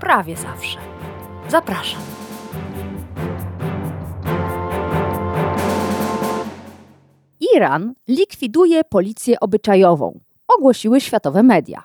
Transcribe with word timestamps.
prawie 0.00 0.36
zawsze. 0.36 0.78
Zapraszam. 1.48 2.00
Iran 7.56 7.94
likwiduje 8.08 8.84
policję 8.84 9.40
obyczajową, 9.40 10.20
ogłosiły 10.48 11.00
światowe 11.00 11.42
media. 11.42 11.82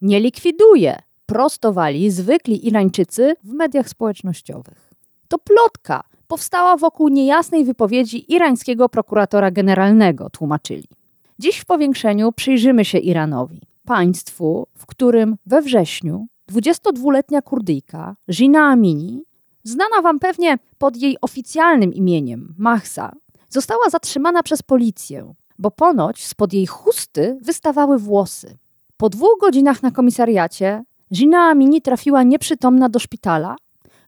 Nie 0.00 0.20
likwiduje, 0.20 0.98
prostowali 1.26 2.10
zwykli 2.10 2.66
Irańczycy 2.66 3.34
w 3.44 3.52
mediach 3.52 3.88
społecznościowych. 3.88 4.90
To 5.28 5.38
plotka 5.38 6.02
powstała 6.26 6.76
wokół 6.76 7.08
niejasnej 7.08 7.64
wypowiedzi 7.64 8.32
irańskiego 8.32 8.88
prokuratora 8.88 9.50
generalnego, 9.50 10.30
tłumaczyli. 10.30 10.88
Dziś 11.38 11.58
w 11.58 11.64
powiększeniu 11.64 12.32
przyjrzymy 12.32 12.84
się 12.84 12.98
Iranowi, 12.98 13.62
państwu, 13.84 14.66
w 14.74 14.86
którym 14.86 15.36
we 15.46 15.62
wrześniu 15.62 16.26
22-letnia 16.52 17.42
Kurdyjka 17.42 18.16
Gina 18.30 18.68
Amini, 18.68 19.24
znana 19.64 20.02
wam 20.02 20.18
pewnie 20.18 20.58
pod 20.78 20.96
jej 20.96 21.16
oficjalnym 21.20 21.94
imieniem 21.94 22.54
Mahsa, 22.58 23.12
została 23.50 23.90
zatrzymana 23.90 24.42
przez 24.42 24.62
policję, 24.62 25.34
bo 25.58 25.70
ponoć 25.70 26.26
spod 26.26 26.52
jej 26.52 26.66
chusty 26.66 27.38
wystawały 27.42 27.98
włosy. 27.98 28.58
Po 28.96 29.08
dwóch 29.08 29.38
godzinach 29.40 29.82
na 29.82 29.90
komisariacie 29.90 30.84
Gina 31.14 31.38
Amini 31.38 31.82
trafiła 31.82 32.22
nieprzytomna 32.22 32.88
do 32.88 32.98
szpitala, 32.98 33.56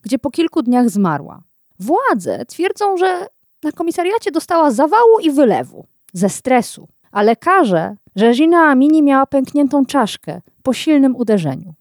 gdzie 0.03 0.19
po 0.19 0.31
kilku 0.31 0.62
dniach 0.62 0.91
zmarła. 0.91 1.42
Władze 1.78 2.47
twierdzą, 2.47 2.97
że 2.97 3.27
na 3.62 3.72
komisariacie 3.72 4.31
dostała 4.31 4.70
zawału 4.70 5.19
i 5.19 5.31
wylewu 5.31 5.86
ze 6.12 6.28
stresu, 6.28 6.89
a 7.12 7.22
lekarze, 7.22 7.97
że 8.16 8.33
Gina 8.33 8.59
Amini 8.70 9.03
miała 9.03 9.27
pękniętą 9.27 9.86
czaszkę 9.86 10.41
po 10.62 10.72
silnym 10.72 11.16
uderzeniu. 11.16 11.75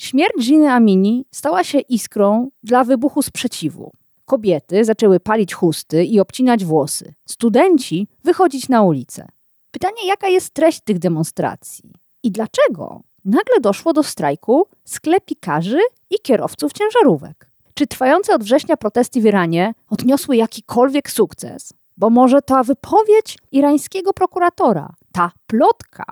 Śmierć 0.00 0.46
Giny 0.46 0.72
Amini 0.72 1.24
stała 1.30 1.64
się 1.64 1.78
iskrą 1.80 2.50
dla 2.62 2.84
wybuchu 2.84 3.22
sprzeciwu. 3.22 3.92
Kobiety 4.24 4.84
zaczęły 4.84 5.20
palić 5.20 5.54
chusty 5.54 6.04
i 6.04 6.20
obcinać 6.20 6.64
włosy. 6.64 7.14
Studenci 7.28 8.08
wychodzić 8.24 8.68
na 8.68 8.82
ulicę. 8.82 9.28
Pytanie, 9.70 10.06
jaka 10.06 10.28
jest 10.28 10.54
treść 10.54 10.80
tych 10.80 10.98
demonstracji? 10.98 11.92
I 12.22 12.30
dlaczego 12.30 13.02
nagle 13.24 13.60
doszło 13.60 13.92
do 13.92 14.02
strajku 14.02 14.66
sklepikarzy 14.84 15.80
i 16.10 16.14
kierowców 16.22 16.72
ciężarówek? 16.72 17.50
Czy 17.74 17.86
trwające 17.86 18.34
od 18.34 18.44
września 18.44 18.76
protesty 18.76 19.20
w 19.20 19.24
Iranie 19.24 19.74
odniosły 19.90 20.36
jakikolwiek 20.36 21.10
sukces? 21.10 21.72
Bo 21.96 22.10
może 22.10 22.42
ta 22.42 22.62
wypowiedź 22.62 23.38
irańskiego 23.52 24.12
prokuratora, 24.12 24.94
ta 25.12 25.32
plotka, 25.46 26.04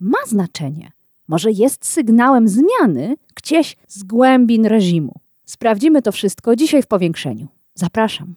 ma 0.00 0.18
znaczenie. 0.26 0.93
Może 1.28 1.50
jest 1.50 1.86
sygnałem 1.86 2.48
zmiany 2.48 3.16
gdzieś 3.34 3.76
z 3.88 4.02
głębin 4.02 4.66
reżimu. 4.66 5.12
Sprawdzimy 5.44 6.02
to 6.02 6.12
wszystko 6.12 6.56
dzisiaj 6.56 6.82
w 6.82 6.86
powiększeniu. 6.86 7.46
Zapraszam. 7.74 8.34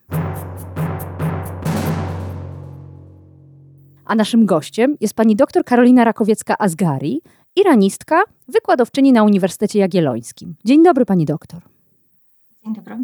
A 4.06 4.16
naszym 4.16 4.46
gościem 4.46 4.98
jest 5.02 5.14
pani 5.14 5.36
dr 5.36 5.64
Karolina 5.64 6.06
Rakowiecka-Azgari, 6.06 7.18
iranistka, 7.56 8.24
wykładowczyni 8.48 9.14
na 9.14 9.24
Uniwersytecie 9.24 9.80
Jagiellońskim. 9.80 10.56
Dzień 10.66 10.84
dobry, 10.84 11.06
pani 11.06 11.26
doktor. 11.26 11.62
Dzień 12.64 12.76
dobry. 12.76 12.98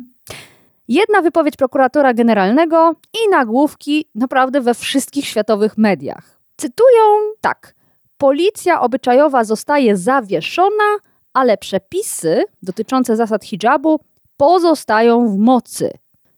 Jedna 0.88 1.22
wypowiedź 1.22 1.56
prokuratora 1.56 2.14
generalnego 2.14 2.96
i 3.14 3.30
nagłówki 3.32 4.06
naprawdę 4.16 4.62
we 4.62 4.74
wszystkich 4.74 5.26
światowych 5.26 5.78
mediach. 5.78 6.40
Cytują 6.58 7.02
tak. 7.42 7.76
Policja 8.18 8.82
obyczajowa 8.82 9.44
zostaje 9.44 9.98
zawieszona, 9.98 10.98
ale 11.34 11.58
przepisy 11.58 12.44
dotyczące 12.64 13.16
zasad 13.16 13.46
hijabu 13.46 14.00
pozostają 14.38 15.28
w 15.28 15.38
mocy. 15.38 15.92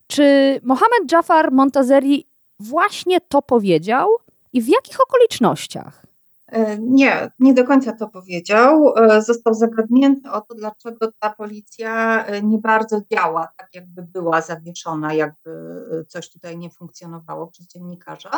Czy 0.06 0.60
Mohamed 0.62 1.12
Jafar 1.12 1.52
Montazeri 1.52 2.26
właśnie 2.60 3.20
to 3.20 3.42
powiedział 3.42 4.08
i 4.52 4.62
w 4.62 4.68
jakich 4.68 5.00
okolicznościach? 5.00 6.06
E, 6.46 6.78
nie, 6.78 7.30
nie 7.38 7.54
do 7.54 7.64
końca 7.64 7.92
to 7.92 8.08
powiedział. 8.08 8.94
E, 8.96 9.22
został 9.22 9.54
zagadnięty 9.54 10.30
o 10.30 10.40
to, 10.40 10.54
dlaczego 10.54 11.12
ta 11.18 11.30
policja 11.30 12.24
e, 12.26 12.42
nie 12.42 12.58
bardzo 12.58 13.00
działa, 13.12 13.48
tak 13.56 13.68
jakby 13.74 14.02
była 14.02 14.40
zawieszona, 14.40 15.14
jakby 15.14 15.50
coś 16.08 16.30
tutaj 16.30 16.58
nie 16.58 16.70
funkcjonowało 16.70 17.46
przez 17.46 17.66
dziennikarza. 17.66 18.30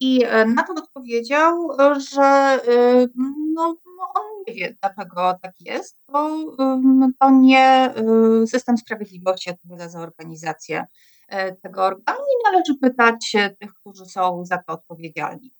I 0.00 0.26
na 0.54 0.62
to 0.62 0.72
odpowiedział, 0.72 1.68
że 2.10 2.60
no, 3.54 3.76
no 3.96 4.12
on 4.14 4.22
nie 4.46 4.54
wie, 4.54 4.76
dlaczego 4.82 5.38
tak 5.42 5.52
jest, 5.60 5.98
bo 6.08 6.30
to 7.20 7.30
nie 7.30 7.94
system 8.46 8.78
sprawiedliwości 8.78 9.50
odpowiada 9.50 9.88
za 9.88 10.00
organizację 10.00 10.86
tego 11.62 11.84
organu 11.84 12.18
i 12.18 12.52
należy 12.52 12.74
pytać 12.82 13.32
tych, 13.60 13.74
którzy 13.74 14.06
są 14.06 14.44
za 14.44 14.58
to 14.58 14.72
odpowiedzialni. 14.72 15.54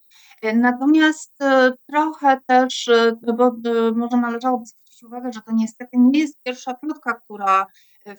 Natomiast 0.54 1.38
trochę 1.88 2.40
też, 2.46 2.90
no 3.22 3.32
bo 3.32 3.52
może 3.94 4.16
należałoby 4.16 4.66
zwrócić 4.66 5.02
uwagę, 5.02 5.32
że 5.32 5.40
to 5.40 5.52
niestety 5.52 5.90
nie 5.94 6.20
jest 6.20 6.42
pierwsza 6.42 6.74
plotka, 6.74 7.14
która 7.14 7.66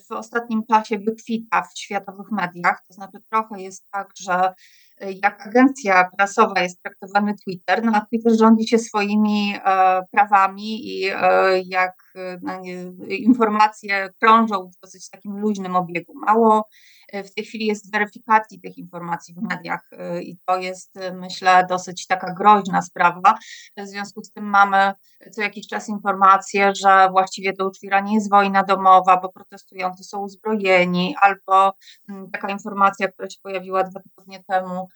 w 0.07 0.11
ostatnim 0.11 0.65
czasie 0.65 0.99
wykwita 0.99 1.61
w 1.61 1.79
światowych 1.79 2.31
mediach. 2.31 2.83
To 2.87 2.93
znaczy 2.93 3.17
trochę 3.31 3.61
jest 3.61 3.85
tak, 3.91 4.09
że 4.17 4.53
jak 5.01 5.47
agencja 5.47 6.09
prasowa 6.17 6.61
jest 6.61 6.81
traktowany 6.83 7.33
Twitter, 7.43 7.83
no 7.83 7.91
a 7.95 8.05
Twitter 8.05 8.37
rządzi 8.37 8.67
się 8.67 8.79
swoimi 8.79 9.55
e, 9.65 10.01
prawami 10.11 10.87
i 10.87 11.07
e, 11.07 11.61
jak 11.65 11.95
no, 12.41 12.61
informacje 13.07 14.09
krążą 14.21 14.69
w 14.77 14.79
dosyć 14.81 15.09
takim 15.09 15.37
luźnym 15.37 15.75
obiegu. 15.75 16.13
Mało 16.15 16.67
e, 17.04 17.04
w 17.13 17.33
tej 17.33 17.45
chwili 17.45 17.65
jest 17.65 17.91
weryfikacji 17.91 18.61
tych 18.61 18.77
informacji 18.77 19.33
w 19.33 19.41
mediach 19.41 19.81
e, 19.91 20.21
i 20.21 20.37
to 20.45 20.57
jest, 20.57 20.97
e, 20.97 21.13
myślę, 21.13 21.65
dosyć 21.69 22.07
taka 22.07 22.33
groźna 22.33 22.81
sprawa. 22.81 23.37
W 23.77 23.87
związku 23.87 24.23
z 24.23 24.31
tym 24.31 24.43
mamy 24.43 24.93
co 25.31 25.41
jakiś 25.41 25.67
czas 25.67 25.89
informacje, 25.89 26.75
że 26.75 27.09
właściwie 27.11 27.53
to 27.53 27.63
już 27.63 27.79
w 27.79 27.83
Iranie 27.83 28.15
jest 28.15 28.29
wojna 28.29 28.63
domowa, 28.63 29.19
bo 29.21 29.29
protestujący 29.29 30.03
są 30.03 30.19
uzbrojeni, 30.19 31.15
albo 31.21 31.73
mm, 32.09 32.31
taka 32.31 32.49
informacja, 32.49 33.07
która 33.07 33.29
się 33.29 33.39
pojawiła 33.43 33.83
dwa 33.83 33.99
tygodnie 33.99 34.43
temu, 34.43 34.87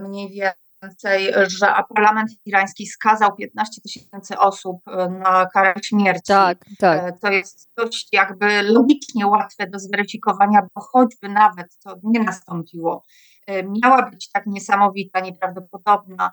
mniej 0.00 0.30
więcej 0.30 0.65
więcej, 0.86 1.32
że 1.46 1.66
parlament 1.94 2.30
irański 2.44 2.86
skazał 2.86 3.36
15 3.36 3.80
tysięcy 3.82 4.38
osób 4.38 4.76
e, 4.88 5.08
na 5.08 5.46
karę 5.46 5.74
śmierci. 5.82 6.22
Tak, 6.26 6.58
tak. 6.78 7.02
E, 7.02 7.12
to 7.12 7.30
jest 7.30 7.70
dość 7.76 8.08
jakby 8.12 8.62
logicznie 8.62 9.26
łatwe 9.26 9.66
do 9.66 9.78
zweryfikowania, 9.78 10.60
bo 10.74 10.80
choćby 10.80 11.28
nawet 11.28 11.78
to 11.84 11.94
nie 12.02 12.20
nastąpiło, 12.20 13.02
e, 13.46 13.62
miała 13.62 14.10
być 14.10 14.30
tak 14.30 14.46
niesamowita, 14.46 15.20
nieprawdopodobna 15.20 16.32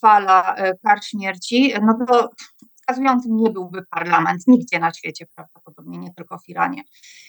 fala 0.00 0.56
kar 0.82 1.04
śmierci, 1.04 1.74
no 1.82 1.98
to 2.06 2.30
wskazującym 2.84 3.36
nie 3.36 3.50
byłby 3.50 3.82
parlament 3.90 4.42
nigdzie 4.46 4.78
na 4.78 4.92
świecie, 4.92 5.26
prawdopodobnie 5.34 5.98
nie 5.98 6.14
tylko 6.14 6.38
w 6.38 6.48
Iranie. 6.48 6.82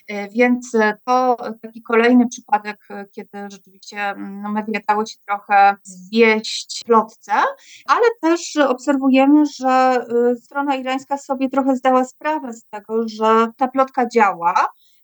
E, 0.08 0.30
więc 0.30 0.76
e, 0.76 0.98
to 1.06 1.38
taki 1.62 1.82
kolejny 1.82 2.28
przypadek, 2.28 2.88
e, 2.90 3.06
kiedy 3.06 3.48
rzeczywiście 3.52 4.16
no, 4.18 4.52
media 4.52 4.80
dały 4.88 5.08
się 5.08 5.18
trochę 5.28 5.76
zwieść 5.84 6.84
plotce, 6.86 7.32
ale 7.86 8.08
też 8.22 8.56
obserwujemy, 8.56 9.44
że 9.46 10.06
strona 10.42 10.76
irańska 10.76 11.18
sobie 11.18 11.50
trochę 11.50 11.76
zdała 11.76 12.06
sprawę 12.06 12.54
z 12.54 12.66
tego, 12.70 13.08
że 13.08 13.48
ta 13.58 13.68
plotka 13.68 14.08
działa 14.10 14.54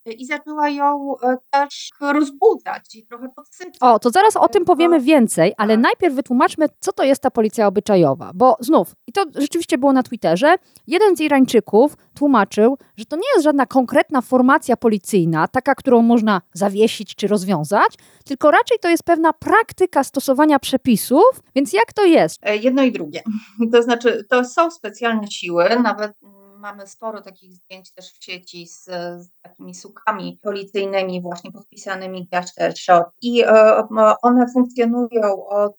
i 0.06 0.26
zaczęła 0.26 0.68
ją 0.68 1.14
e, 1.22 1.36
też 1.50 1.90
rozbudzać 2.00 2.94
i 2.94 3.06
trochę 3.06 3.28
podsycać. 3.28 3.74
O, 3.80 3.98
to 3.98 4.10
zaraz 4.10 4.36
o 4.36 4.48
tym 4.48 4.64
powiemy 4.64 5.00
więcej, 5.00 5.52
ale 5.56 5.74
tak. 5.74 5.82
najpierw 5.82 6.14
wytłumaczmy, 6.14 6.66
co 6.80 6.92
to 6.92 7.04
jest 7.04 7.22
ta 7.22 7.30
policja 7.30 7.66
obyczajowa. 7.66 8.30
Bo 8.34 8.56
znów, 8.60 8.94
i 9.06 9.12
to 9.12 9.24
rzeczywiście 9.34 9.78
było 9.78 9.92
na 9.92 10.02
Twitterze, 10.02 10.54
jeden 10.86 11.16
z 11.16 11.20
Irańczyków 11.20 11.96
tłumaczył, 12.14 12.78
że 12.96 13.04
to 13.04 13.16
nie 13.16 13.28
jest 13.34 13.44
żadna 13.44 13.66
konkretna 13.66 14.20
formacja 14.20 14.76
policyjna, 14.76 15.48
taka, 15.48 15.74
którą 15.74 16.02
można 16.02 16.42
zawiesić 16.52 17.14
czy 17.14 17.26
rozwiązać, 17.26 17.94
tylko 18.24 18.50
raczej 18.50 18.78
to 18.78 18.88
jest 18.88 19.02
pewna 19.02 19.32
praktyka 19.32 20.04
stosowania 20.04 20.58
przepisów, 20.58 21.42
więc 21.54 21.72
jak 21.72 21.92
to 21.92 22.04
jest? 22.04 22.40
E, 22.42 22.56
jedno 22.56 22.82
i 22.82 22.92
drugie. 22.92 23.22
To 23.72 23.82
znaczy, 23.82 24.24
to 24.28 24.44
są 24.44 24.70
specjalne 24.70 25.30
siły, 25.30 25.64
nawet 25.82 26.12
mamy 26.62 26.86
sporo 26.86 27.22
takich 27.22 27.52
zdjęć 27.52 27.92
też 27.92 28.12
w 28.12 28.24
sieci 28.24 28.66
z, 28.66 28.84
z 29.24 29.30
takimi 29.42 29.74
sukami 29.74 30.38
policyjnymi 30.42 31.22
właśnie 31.22 31.52
podpisanymi 31.52 32.28
Gashter 32.32 32.78
Shot 32.78 33.06
i 33.22 33.44
one 34.22 34.46
funkcjonują 34.54 35.46
od 35.46 35.78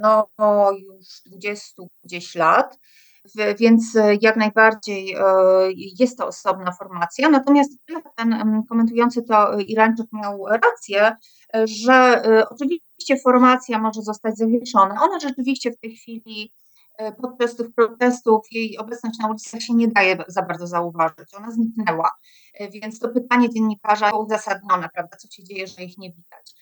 no 0.00 0.28
już 0.72 1.06
20 1.26 1.82
gdzieś 2.04 2.34
lat 2.34 2.78
więc 3.58 3.98
jak 4.22 4.36
najbardziej 4.36 5.16
jest 6.00 6.18
to 6.18 6.26
osobna 6.26 6.72
formacja. 6.72 7.28
Natomiast 7.28 7.72
ten 8.16 8.62
komentujący 8.68 9.22
to 9.22 9.58
Irańczyk 9.58 10.06
miał 10.12 10.46
rację, 10.46 11.16
że 11.64 12.22
oczywiście 12.50 13.16
formacja 13.24 13.78
może 13.78 14.02
zostać 14.02 14.36
zawieszona. 14.36 14.94
Ona 15.02 15.20
rzeczywiście 15.20 15.70
w 15.70 15.78
tej 15.78 15.96
chwili 15.96 16.52
podczas 17.22 17.56
tych 17.56 17.74
protestów 17.74 18.46
jej 18.52 18.78
obecność 18.78 19.18
na 19.18 19.28
ulicach 19.28 19.60
się 19.60 19.74
nie 19.74 19.88
daje 19.88 20.16
za 20.28 20.42
bardzo 20.42 20.66
zauważyć. 20.66 21.34
Ona 21.36 21.50
zniknęła. 21.50 22.10
Więc 22.70 22.98
to 22.98 23.08
pytanie 23.08 23.50
dziennikarza 23.50 24.10
uzasadnione, 24.10 24.88
prawda, 24.94 25.16
co 25.16 25.28
się 25.28 25.44
dzieje, 25.44 25.66
że 25.66 25.84
ich 25.84 25.98
nie 25.98 26.12
widać. 26.12 26.54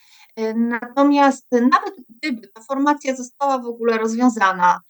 Natomiast 0.57 1.47
nawet 1.53 1.95
gdyby 2.09 2.49
ta 2.49 2.63
formacja 2.63 3.17
została 3.17 3.59
w 3.59 3.67
ogóle 3.67 3.99
rozwiązana, 3.99 4.81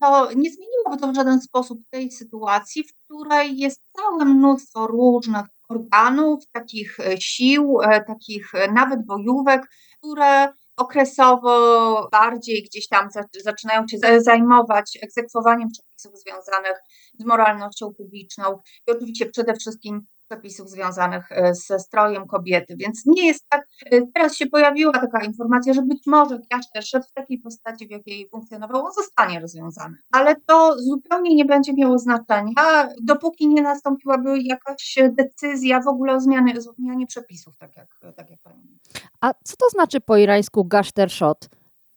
to 0.00 0.32
nie 0.32 0.50
zmieniłoby 0.50 0.96
to 1.00 1.12
w 1.12 1.14
żaden 1.14 1.40
sposób 1.40 1.78
tej 1.90 2.10
sytuacji, 2.10 2.84
w 2.84 2.94
której 2.94 3.58
jest 3.58 3.82
całe 3.96 4.24
mnóstwo 4.24 4.86
różnych 4.86 5.46
organów, 5.68 6.44
takich 6.52 6.98
sił, 7.18 7.78
takich 8.06 8.52
nawet 8.72 9.06
bojówek, 9.06 9.68
które 9.98 10.52
okresowo 10.82 12.08
bardziej 12.12 12.62
gdzieś 12.62 12.88
tam 12.88 13.08
zaczynają 13.44 13.84
się 13.88 13.98
zajmować 14.22 14.98
egzekwowaniem 15.02 15.68
przepisów 15.72 16.20
związanych 16.20 16.76
z 17.18 17.24
moralnością 17.24 17.94
publiczną 17.94 18.44
i 18.88 18.90
oczywiście 18.90 19.26
przede 19.26 19.54
wszystkim 19.54 20.06
przepisów 20.32 20.70
związanych 20.70 21.32
e, 21.32 21.54
ze 21.54 21.78
strojem 21.78 22.26
kobiety. 22.26 22.76
Więc 22.76 23.06
nie 23.06 23.26
jest 23.26 23.48
tak, 23.48 23.66
e, 23.90 24.00
teraz 24.14 24.36
się 24.36 24.46
pojawiła 24.46 24.92
taka 24.92 25.24
informacja, 25.24 25.74
że 25.74 25.82
być 25.82 26.02
może 26.06 26.38
Kiaszter 26.50 26.84
szedł 26.84 27.06
w 27.08 27.12
takiej 27.12 27.38
postaci, 27.38 27.86
w 27.86 27.90
jakiej 27.90 28.28
funkcjonował, 28.28 28.86
on 28.86 28.92
zostanie 28.92 29.40
rozwiązany. 29.40 29.96
Ale 30.12 30.36
to 30.46 30.78
zupełnie 30.78 31.34
nie 31.34 31.44
będzie 31.44 31.72
miało 31.72 31.98
znaczenia, 31.98 32.88
dopóki 33.02 33.48
nie 33.48 33.62
nastąpiłaby 33.62 34.38
jakaś 34.42 34.98
decyzja 35.10 35.80
w 35.80 35.88
ogóle 35.88 36.14
o 36.14 36.20
zmianie, 36.20 36.54
o 36.58 36.60
zmianie 36.60 37.06
przepisów, 37.06 37.56
tak 37.58 37.76
jak, 37.76 37.88
tak 38.16 38.30
jak 38.30 38.40
pani 38.42 38.58
mówi. 38.58 38.78
A 39.20 39.34
co 39.44 39.56
to 39.56 39.68
znaczy 39.68 40.00
po 40.00 40.16
irańsku 40.16 40.64
gashtershot? 40.64 41.48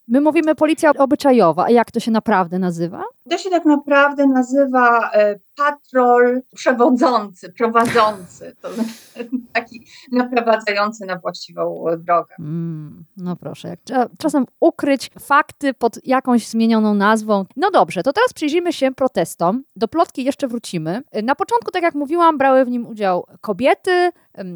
My 0.07 0.21
mówimy 0.21 0.55
policja 0.55 0.91
obyczajowa, 0.97 1.65
a 1.65 1.69
jak 1.69 1.91
to 1.91 1.99
się 1.99 2.11
naprawdę 2.11 2.59
nazywa? 2.59 3.03
To 3.29 3.37
się 3.37 3.49
tak 3.49 3.65
naprawdę 3.65 4.27
nazywa 4.27 5.11
e, 5.11 5.39
patrol 5.57 6.41
przewodzący, 6.55 7.53
prowadzący, 7.57 8.55
to 8.61 8.69
taki 9.53 9.85
naprowadzający 10.11 11.05
na 11.05 11.17
właściwą 11.17 11.85
drogę. 11.97 12.35
Mm, 12.39 13.05
no 13.17 13.35
proszę, 13.35 13.67
jak 13.67 13.79
trzeba 13.83 14.09
czasem 14.17 14.45
ukryć 14.59 15.11
fakty 15.19 15.73
pod 15.73 15.99
jakąś 16.03 16.47
zmienioną 16.47 16.93
nazwą. 16.93 17.45
No 17.55 17.71
dobrze, 17.71 18.03
to 18.03 18.13
teraz 18.13 18.33
przyjrzyjmy 18.33 18.73
się 18.73 18.93
protestom. 18.93 19.63
Do 19.75 19.87
plotki 19.87 20.23
jeszcze 20.23 20.47
wrócimy. 20.47 21.01
Na 21.23 21.35
początku, 21.35 21.71
tak 21.71 21.83
jak 21.83 21.95
mówiłam, 21.95 22.37
brały 22.37 22.65
w 22.65 22.69
nim 22.69 22.87
udział 22.87 23.27
kobiety, 23.41 24.11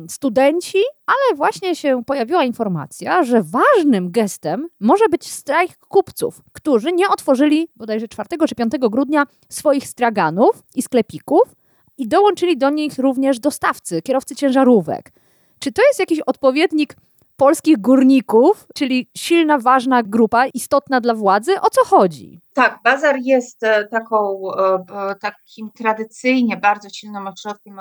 studenci, 0.08 0.78
ale 1.06 1.38
właśnie 1.38 1.76
się 1.76 2.04
pojawiła 2.06 2.44
informacja, 2.44 3.24
że 3.24 3.44
ważnym 3.44 4.12
gestem 4.12 4.68
może 4.80 5.10
być 5.10 5.32
strajk 5.32 5.78
kupców, 5.78 6.42
którzy 6.54 6.92
nie 6.92 7.10
otworzyli 7.10 7.68
bodajże 7.76 8.08
4 8.08 8.30
czy 8.48 8.56
5 8.56 8.72
grudnia 8.80 9.24
swoich 9.50 9.88
straganów 9.88 10.64
i 10.76 10.82
sklepików 10.90 11.56
i 11.98 12.08
dołączyli 12.08 12.58
do 12.58 12.70
nich 12.70 12.98
również 12.98 13.40
dostawcy, 13.40 14.02
kierowcy 14.02 14.36
ciężarówek. 14.36 15.12
Czy 15.60 15.72
to 15.72 15.82
jest 15.88 16.00
jakiś 16.00 16.20
odpowiednik 16.20 16.96
polskich 17.38 17.78
górników, 17.78 18.68
czyli 18.76 19.08
silna, 19.18 19.58
ważna 19.58 20.04
grupa, 20.04 20.48
istotna 20.48 21.02
dla 21.02 21.14
władzy? 21.14 21.62
O 21.62 21.70
co 21.70 21.86
chodzi? 21.86 22.40
Tak, 22.54 22.80
bazar 22.84 23.16
jest 23.22 23.64
e, 23.64 23.88
taką, 23.88 24.42
e, 24.58 25.16
takim 25.22 25.72
tradycyjnie 25.72 26.58
bardzo 26.58 26.90
silnym 26.90 27.28
ośrodkiem 27.28 27.80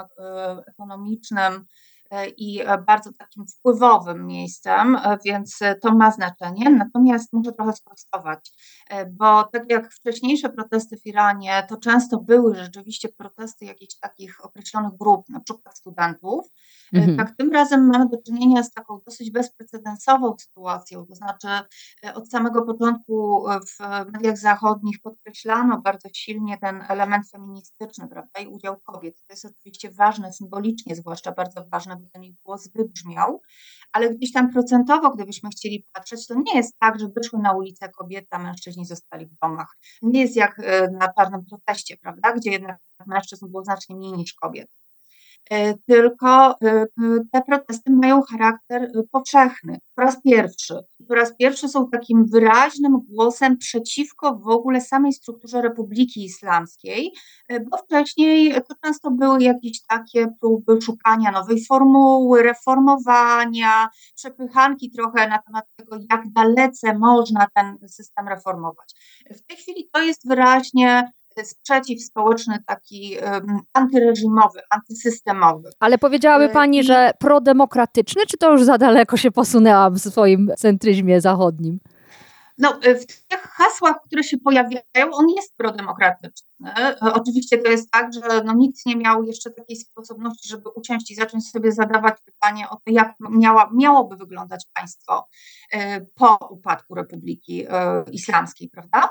ekonomicznym 0.69 1.53
E, 1.53 1.65
i 2.37 2.61
e, 2.61 2.79
bardzo 2.79 3.13
takim 3.13 3.47
wpływowym 3.47 4.27
miejscem, 4.27 4.97
e, 4.97 5.19
więc 5.25 5.59
to 5.83 5.95
ma 5.95 6.11
znaczenie. 6.11 6.71
Natomiast 6.71 7.33
muszę 7.33 7.53
trochę 7.53 7.73
sprostować, 7.73 8.51
bo 9.11 9.45
tak 9.45 9.71
jak 9.71 9.93
wcześniejsze 9.93 10.49
protesty 10.49 10.97
w 10.97 11.07
Iranie, 11.07 11.67
to 11.69 11.77
często 11.77 12.21
były 12.21 12.57
rzeczywiście 12.57 13.09
protesty 13.09 13.65
jakichś 13.65 13.95
takich 13.99 14.45
określonych 14.45 14.93
grup, 15.01 15.29
na 15.29 15.41
przykład 15.41 15.79
studentów. 15.79 16.47
Mhm. 16.93 17.17
Tak 17.17 17.37
tym 17.37 17.53
razem 17.53 17.87
mamy 17.87 18.09
do 18.09 18.23
czynienia 18.27 18.63
z 18.63 18.73
taką 18.73 19.01
dosyć 19.07 19.31
bezprecedensową 19.31 20.35
sytuacją, 20.39 21.07
to 21.07 21.15
znaczy 21.15 21.49
od 22.15 22.31
samego 22.31 22.63
początku 22.63 23.45
w 23.67 24.07
mediach 24.13 24.39
zachodnich 24.39 25.01
podkreślano 25.03 25.81
bardzo 25.81 26.09
silnie 26.13 26.59
ten 26.59 26.85
element 26.89 27.31
feministyczny, 27.31 28.09
prawda, 28.09 28.41
i 28.41 28.47
udział 28.47 28.81
kobiet. 28.81 29.17
To 29.17 29.33
jest 29.33 29.45
oczywiście 29.45 29.91
ważne 29.91 30.33
symbolicznie, 30.33 30.97
zwłaszcza 30.97 31.33
bardzo 31.33 31.65
ważne 31.73 31.98
by 31.99 32.11
ten 32.11 32.25
ich 32.25 32.35
głos 32.45 32.69
wybrzmiał, 32.69 33.41
ale 33.93 34.15
gdzieś 34.15 34.33
tam 34.33 34.53
procentowo, 34.53 35.11
gdybyśmy 35.11 35.51
chcieli 35.51 35.87
patrzeć, 35.93 36.27
to 36.27 36.35
nie 36.35 36.57
jest 36.57 36.79
tak, 36.79 37.01
że 37.01 37.09
wyszły 37.09 37.39
na 37.39 37.53
ulicę 37.53 37.89
kobiety, 37.89 38.29
a 38.31 38.39
mężczyźni 38.39 38.87
zostali 38.87 39.27
w 39.27 39.35
domach. 39.43 39.77
Nie 40.03 40.21
jest 40.21 40.37
jak 40.37 40.59
e, 40.59 40.91
na 40.91 41.13
czarnym 41.13 41.45
proteście, 41.45 41.97
prawda, 41.97 42.33
gdzie 42.33 42.51
jednak 42.51 42.79
mężczyzn 43.07 43.49
było 43.49 43.65
znacznie 43.65 43.97
mniej 43.97 44.13
niż 44.13 44.35
kobiet. 44.35 44.69
E, 45.51 45.75
tylko 45.75 46.61
e, 46.61 46.87
te 47.33 47.43
protesty 47.47 47.91
mają 47.93 48.23
charakter 48.23 48.83
e, 48.83 49.03
powszechny. 49.11 49.79
Po 49.95 50.03
raz 50.03 50.23
pierwszy. 50.23 50.75
Po 51.09 51.15
raz 51.15 51.37
pierwszy 51.37 51.69
są 51.69 51.91
takim 51.91 52.27
wyraźnym 52.27 53.01
głosem 53.09 53.59
przeciwko 53.59 54.35
w 54.35 54.49
ogóle 54.49 54.81
samej 54.81 55.13
strukturze 55.13 55.63
Republiki 55.63 56.25
Islamskiej, 56.25 57.13
bo 57.71 57.77
wcześniej 57.79 58.55
to 58.55 58.75
często 58.85 59.11
były 59.11 59.43
jakieś 59.43 59.83
takie 59.83 60.27
próby 60.41 60.81
szukania 60.83 61.31
nowej 61.31 61.65
formuły, 61.65 62.43
reformowania, 62.43 63.89
przepychanki 64.15 64.91
trochę 64.91 65.29
na 65.29 65.39
temat 65.39 65.65
tego, 65.77 65.99
jak 66.11 66.33
dalece 66.33 66.99
można 66.99 67.47
ten 67.55 67.89
system 67.89 68.29
reformować. 68.29 68.95
W 69.31 69.47
tej 69.47 69.57
chwili 69.57 69.89
to 69.93 70.03
jest 70.03 70.29
wyraźnie 70.29 71.13
sprzeciw 71.45 72.03
społeczny 72.03 72.59
taki 72.67 73.17
antyreżimowy, 73.73 74.61
antysystemowy. 74.71 75.71
Ale 75.81 75.99
powiedziałaby 75.99 76.45
y, 76.45 76.49
Pani, 76.49 76.85
że 76.85 77.11
prodemokratyczny, 77.19 78.23
czy 78.27 78.37
to 78.37 78.53
już 78.53 78.65
za 78.65 78.79
daleko 78.79 79.17
się 79.17 79.31
posunęłam 79.31 79.95
w 79.95 79.99
swoim 79.99 80.51
centryzmie 80.57 81.21
zachodnim? 81.21 81.79
No, 82.59 82.79
y, 82.87 82.95
w 82.95 83.07
tych 83.07 83.41
hasłach, 83.41 83.97
które 84.07 84.25
się 84.25 84.39
pojawiają, 84.39 85.11
on 85.13 85.29
jest 85.29 85.57
prodemokratyczny. 85.57 86.71
Y, 87.03 87.13
oczywiście 87.13 87.59
to 87.59 87.71
jest 87.71 87.91
tak, 87.91 88.13
że 88.15 88.45
no, 88.45 88.55
nikt 88.55 88.87
nie 88.87 88.97
miał 88.97 89.25
jeszcze 89.25 89.51
takiej 89.51 89.77
sposobności, 89.77 90.49
żeby 90.49 90.69
usiąść 90.69 91.11
i 91.11 91.15
zacząć 91.15 91.51
sobie 91.51 91.73
zadawać 91.73 92.15
pytanie 92.25 92.69
o 92.71 92.77
to, 92.77 92.83
jak 92.87 93.15
miała, 93.31 93.71
miałoby 93.75 94.17
wyglądać 94.17 94.67
państwo 94.75 95.29
y, 95.75 95.79
po 96.15 96.49
upadku 96.51 96.95
Republiki 96.95 97.67
Islamskiej, 98.13 98.69
prawda? 98.69 99.09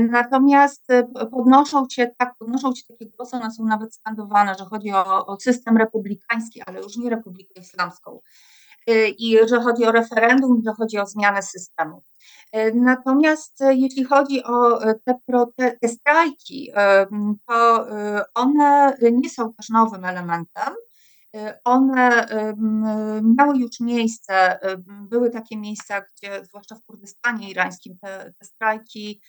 Natomiast 0.00 0.86
podnoszą 1.30 1.86
się, 1.90 2.10
tak, 2.18 2.34
podnoszą 2.38 2.74
się 2.74 2.82
takie 2.88 3.06
głosy, 3.06 3.36
one 3.36 3.50
są 3.50 3.64
nawet 3.64 3.94
skandowane, 3.94 4.54
że 4.58 4.64
chodzi 4.64 4.92
o, 4.92 5.26
o 5.26 5.40
system 5.40 5.76
republikański, 5.76 6.62
ale 6.62 6.80
już 6.80 6.96
nie 6.96 7.10
Republikę 7.10 7.60
Islamską 7.60 8.20
i 9.18 9.38
że 9.48 9.60
chodzi 9.60 9.84
o 9.84 9.92
referendum, 9.92 10.62
że 10.66 10.72
chodzi 10.72 10.98
o 10.98 11.06
zmianę 11.06 11.42
systemu. 11.42 12.02
E, 12.52 12.72
natomiast 12.72 13.62
e, 13.62 13.74
jeśli 13.74 14.04
chodzi 14.04 14.44
o 14.44 14.82
e, 14.82 14.94
te, 14.94 15.14
te, 15.80 15.88
strajki, 15.88 16.72
to 17.48 17.86
one 18.34 18.96
nie 19.12 19.30
są 19.30 19.54
też 19.54 19.68
nowym 19.68 20.04
elementem. 20.04 20.74
One 21.64 22.26
miały 23.38 23.58
już 23.58 23.80
miejsce, 23.80 24.58
były 25.10 25.30
takie 25.30 25.56
miejsca, 25.56 26.00
gdzie 26.00 26.44
zwłaszcza 26.44 26.74
w 26.74 26.84
Kurdystanie 26.84 27.50
irańskim 27.50 27.98
te, 28.02 28.32
te 28.38 28.46
strajki 28.46 29.20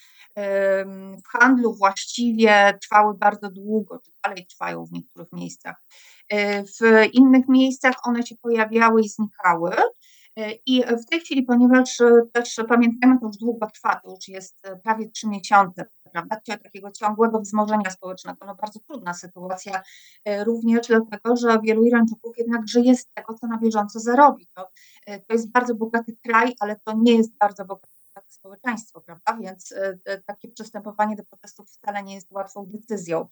w 1.25 1.27
handlu 1.31 1.75
właściwie 1.75 2.79
trwały 2.81 3.13
bardzo 3.17 3.51
długo, 3.51 3.99
czy 3.99 4.11
dalej 4.25 4.47
trwają 4.47 4.85
w 4.85 4.91
niektórych 4.91 5.27
miejscach. 5.31 5.75
W 6.79 7.05
innych 7.13 7.47
miejscach 7.47 7.95
one 8.03 8.23
się 8.23 8.35
pojawiały 8.41 9.01
i 9.01 9.09
znikały. 9.09 9.71
I 10.65 10.83
w 10.83 11.05
tej 11.05 11.19
chwili, 11.19 11.43
ponieważ 11.43 12.01
e, 12.01 12.21
też 12.33 12.55
pamiętajmy, 12.67 13.19
to 13.19 13.27
już 13.27 13.37
długo 13.37 13.67
trwa, 13.73 13.99
to 14.03 14.09
już 14.11 14.27
jest 14.27 14.67
e, 14.67 14.75
prawie 14.75 15.09
trzy 15.09 15.27
miesiące, 15.27 15.85
prawda, 16.11 16.41
takiego 16.63 16.91
ciągłego 16.91 17.39
wzmożenia 17.39 17.89
społecznego, 17.89 18.45
no 18.45 18.55
bardzo 18.55 18.79
trudna 18.79 19.13
sytuacja, 19.13 19.81
e, 20.25 20.43
również 20.43 20.87
dlatego, 20.87 21.35
że 21.35 21.59
wielu 21.63 21.85
Irańczyków 21.85 22.37
jednak 22.37 22.67
żyje 22.67 22.95
z 22.95 23.07
tego, 23.13 23.33
co 23.33 23.47
na 23.47 23.57
bieżąco 23.57 23.99
zarobi. 23.99 24.47
To, 24.55 24.69
to 25.05 25.33
jest 25.33 25.51
bardzo 25.51 25.75
bogaty 25.75 26.17
kraj, 26.25 26.55
ale 26.59 26.75
to 26.75 26.93
nie 26.97 27.15
jest 27.15 27.37
bardzo 27.37 27.65
bogaty 27.65 27.96
społeczeństwo, 28.33 29.01
prawda? 29.01 29.37
Więc 29.41 29.73
takie 30.25 30.47
przystępowanie 30.47 31.15
do 31.15 31.23
protestów 31.23 31.69
wcale 31.69 32.03
nie 32.03 32.15
jest 32.15 32.31
łatwą 32.31 32.65
decyzją. 32.65 33.27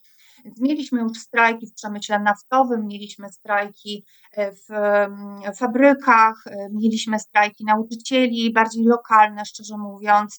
Mieliśmy 0.60 1.00
już 1.00 1.18
strajki 1.18 1.66
w 1.66 1.74
przemyśle 1.74 2.18
naftowym, 2.20 2.86
mieliśmy 2.86 3.32
strajki 3.32 4.04
w 4.36 4.70
mm, 4.70 5.54
fabrykach, 5.54 6.44
mieliśmy 6.72 7.18
strajki 7.18 7.64
nauczycieli, 7.64 8.52
bardziej 8.52 8.84
lokalne, 8.84 9.44
szczerze 9.44 9.78
mówiąc. 9.78 10.38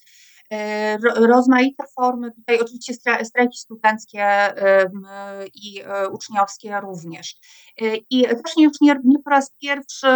E, 0.52 0.98
rozmaite 1.28 1.84
formy, 1.96 2.32
tutaj 2.32 2.60
oczywiście 2.60 2.94
strajki 3.24 3.58
studenckie 3.58 4.54
i 5.54 5.82
e, 5.82 6.10
uczniowskie 6.10 6.80
również. 6.82 7.36
E, 7.82 7.96
I 8.10 8.24
też 8.24 8.54
już 8.58 8.82
nie, 8.82 8.96
nie 9.04 9.20
po 9.24 9.30
raz 9.30 9.52
pierwszy 9.62 10.08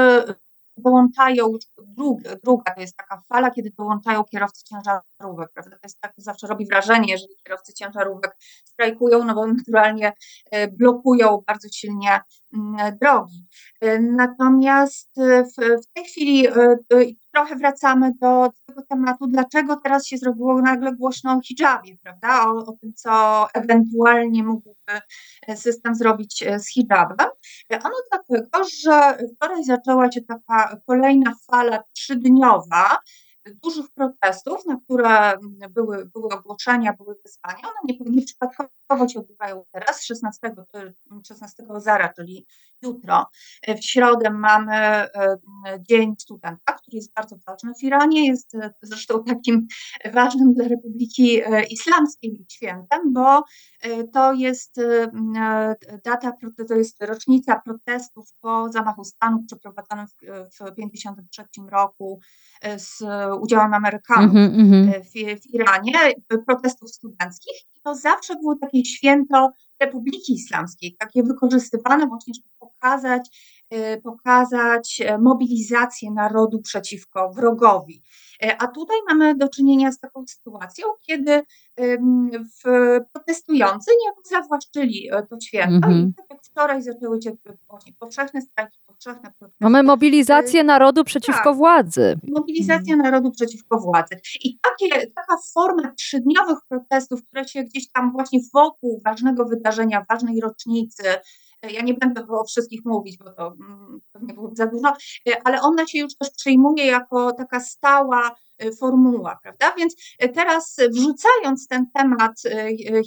dołączają 0.81 1.47
już 1.47 1.63
druga, 1.87 2.35
druga, 2.43 2.75
to 2.75 2.81
jest 2.81 2.97
taka 2.97 3.21
fala, 3.29 3.51
kiedy 3.51 3.71
dołączają 3.77 4.23
kierowcy 4.23 4.63
ciężarówek, 4.63 5.49
prawda? 5.53 5.71
To 5.71 5.79
jest 5.83 5.99
tak, 6.01 6.13
zawsze 6.17 6.47
robi 6.47 6.65
wrażenie, 6.65 7.11
jeżeli 7.11 7.33
kierowcy 7.43 7.73
ciężarówek 7.73 8.37
strajkują, 8.65 9.25
no 9.25 9.35
bo 9.35 9.47
naturalnie 9.47 10.13
blokują 10.71 11.43
bardzo 11.47 11.67
silnie 11.73 12.19
mm, 12.53 12.97
drogi. 13.01 13.47
Natomiast 14.01 15.11
w, 15.17 15.81
w 15.83 15.93
tej 15.93 16.05
chwili 16.05 16.47
trochę 17.33 17.55
wracamy 17.55 18.11
do 18.21 18.49
tego 18.67 18.81
tematu, 18.89 19.27
dlaczego 19.27 19.75
teraz 19.75 20.07
się 20.07 20.17
zrobiło 20.17 20.61
nagle 20.61 20.95
głośno 20.95 21.31
o 21.31 21.41
hijabie, 21.41 21.97
prawda? 22.03 22.47
O, 22.47 22.65
o 22.65 22.77
tym, 22.81 22.93
co 22.93 23.47
ewentualnie 23.53 24.43
mógłby 24.43 24.71
system 25.55 25.95
zrobić 25.95 26.43
e, 26.43 26.59
z 26.59 26.69
hijabem. 26.69 27.27
Ano 27.69 27.95
dlatego, 28.11 28.63
że 28.83 29.17
wczoraj 29.35 29.63
zaczęła 29.63 30.11
się 30.11 30.21
taka 30.21 30.77
kolejna 30.87 31.33
fala 31.51 31.83
trzydniowa, 31.93 32.97
dużych 33.63 33.85
protestów, 33.91 34.65
na 34.65 34.79
które 34.83 35.33
były, 35.69 36.05
były 36.05 36.29
ogłoszenia, 36.29 36.93
były 36.93 37.15
wyzwania, 37.25 37.61
one 37.63 37.79
nie, 37.83 37.97
nie 38.11 38.25
przypadkowo 38.25 39.07
się 39.07 39.19
odbywają 39.19 39.63
teraz, 39.71 40.03
16, 40.03 40.55
16 41.27 41.63
zara, 41.79 42.13
czyli 42.13 42.45
jutro. 42.81 43.25
W 43.67 43.85
środę 43.85 44.29
mamy 44.29 44.75
e, 44.75 45.37
Dzień 45.79 46.15
Studenta, 46.19 46.73
który 46.73 46.97
jest 46.97 47.13
bardzo 47.13 47.35
ważny 47.47 47.73
w 47.79 47.83
Iranie, 47.83 48.27
jest 48.27 48.55
e, 48.55 48.73
zresztą 48.81 49.23
takim 49.23 49.67
ważnym 50.13 50.53
dla 50.53 50.67
Republiki 50.67 51.41
e, 51.41 51.63
Islamskiej 51.63 52.45
świętem, 52.49 53.13
bo 53.13 53.43
to 54.13 54.33
jest 54.33 54.75
data, 56.05 56.31
to 56.67 56.75
jest 56.75 57.03
rocznica 57.03 57.61
protestów 57.65 58.29
po 58.41 58.71
zamachu 58.71 59.03
stanu 59.03 59.43
przeprowadzonym 59.47 60.07
w 60.07 60.75
1953 60.75 61.61
roku 61.71 62.19
z 62.77 63.03
udziałem 63.35 63.73
Amerykanów 63.73 64.35
mm 64.35 64.51
-hmm. 64.51 65.03
w, 65.03 65.41
w 65.41 65.53
Iranie, 65.53 65.93
protestów 66.47 66.91
studenckich. 66.91 67.55
I 67.75 67.81
to 67.83 67.95
zawsze 67.95 68.35
było 68.35 68.55
takie 68.61 68.85
święto 68.85 69.51
Republiki 69.79 70.33
Islamskiej, 70.33 70.95
takie 70.99 71.23
wykorzystywane 71.23 72.07
właśnie, 72.07 72.33
żeby 72.33 72.49
pokazać, 72.59 73.29
pokazać 74.03 75.01
e, 75.05 75.17
mobilizację 75.17 76.11
narodu 76.11 76.61
przeciwko 76.61 77.33
wrogowi. 77.33 78.03
E, 78.43 78.61
a 78.61 78.67
tutaj 78.67 78.97
mamy 79.07 79.35
do 79.35 79.49
czynienia 79.49 79.91
z 79.91 79.99
taką 79.99 80.23
sytuacją, 80.27 80.87
kiedy 81.07 81.43
w 82.63 82.69
protestujący 83.13 83.91
nie 83.91 84.37
zawłaszczyli 84.37 85.09
e, 85.11 85.27
to 85.27 85.39
święto 85.39 85.87
mm 85.87 86.05
-hmm. 86.05 86.09
i 86.09 86.13
tak 86.13 86.25
jak 86.29 86.43
wczoraj 86.43 86.81
zaczęły 86.81 87.21
się 87.21 87.31
właśnie 87.69 87.93
powszechne 87.99 88.41
strajki, 88.41 88.79
powszechne 88.87 89.31
protesty. 89.39 89.63
Mamy 89.63 89.83
mobilizację 89.83 90.63
narodu 90.63 91.03
przeciwko 91.03 91.43
tak, 91.43 91.55
władzy. 91.55 92.19
Mobilizacja 92.27 92.93
mm. 92.93 93.05
narodu 93.05 93.31
przeciwko 93.31 93.79
władzy. 93.79 94.15
I 94.43 94.59
takie, 94.59 95.07
taka 95.07 95.35
forma 95.53 95.91
trzydniowych 95.91 96.57
protestów, 96.69 97.23
które 97.25 97.47
się 97.47 97.63
gdzieś 97.63 97.91
tam 97.91 98.11
właśnie 98.11 98.39
wokół 98.53 99.01
ważnego 99.05 99.45
wydarzenia, 99.45 100.05
ważnej 100.09 100.41
rocznicy, 100.41 101.03
ja 101.69 101.81
nie 101.81 101.93
będę 101.93 102.27
o 102.27 102.43
wszystkich 102.43 102.85
mówić, 102.85 103.17
bo 103.17 103.33
to 103.33 103.47
mm, 103.47 104.01
pewnie 104.11 104.33
byłoby 104.33 104.55
za 104.55 104.65
dużo, 104.67 104.93
ale 105.43 105.61
ona 105.61 105.87
się 105.87 105.99
już 105.99 106.15
też 106.15 106.29
przyjmuje 106.29 106.85
jako 106.85 107.33
taka 107.33 107.59
stała 107.59 108.35
y, 108.63 108.75
formuła, 108.75 109.39
prawda? 109.43 109.73
Więc 109.77 109.95
y, 110.23 110.29
teraz 110.29 110.77
wrzucając 110.91 111.67
ten 111.67 111.85
temat 111.93 112.41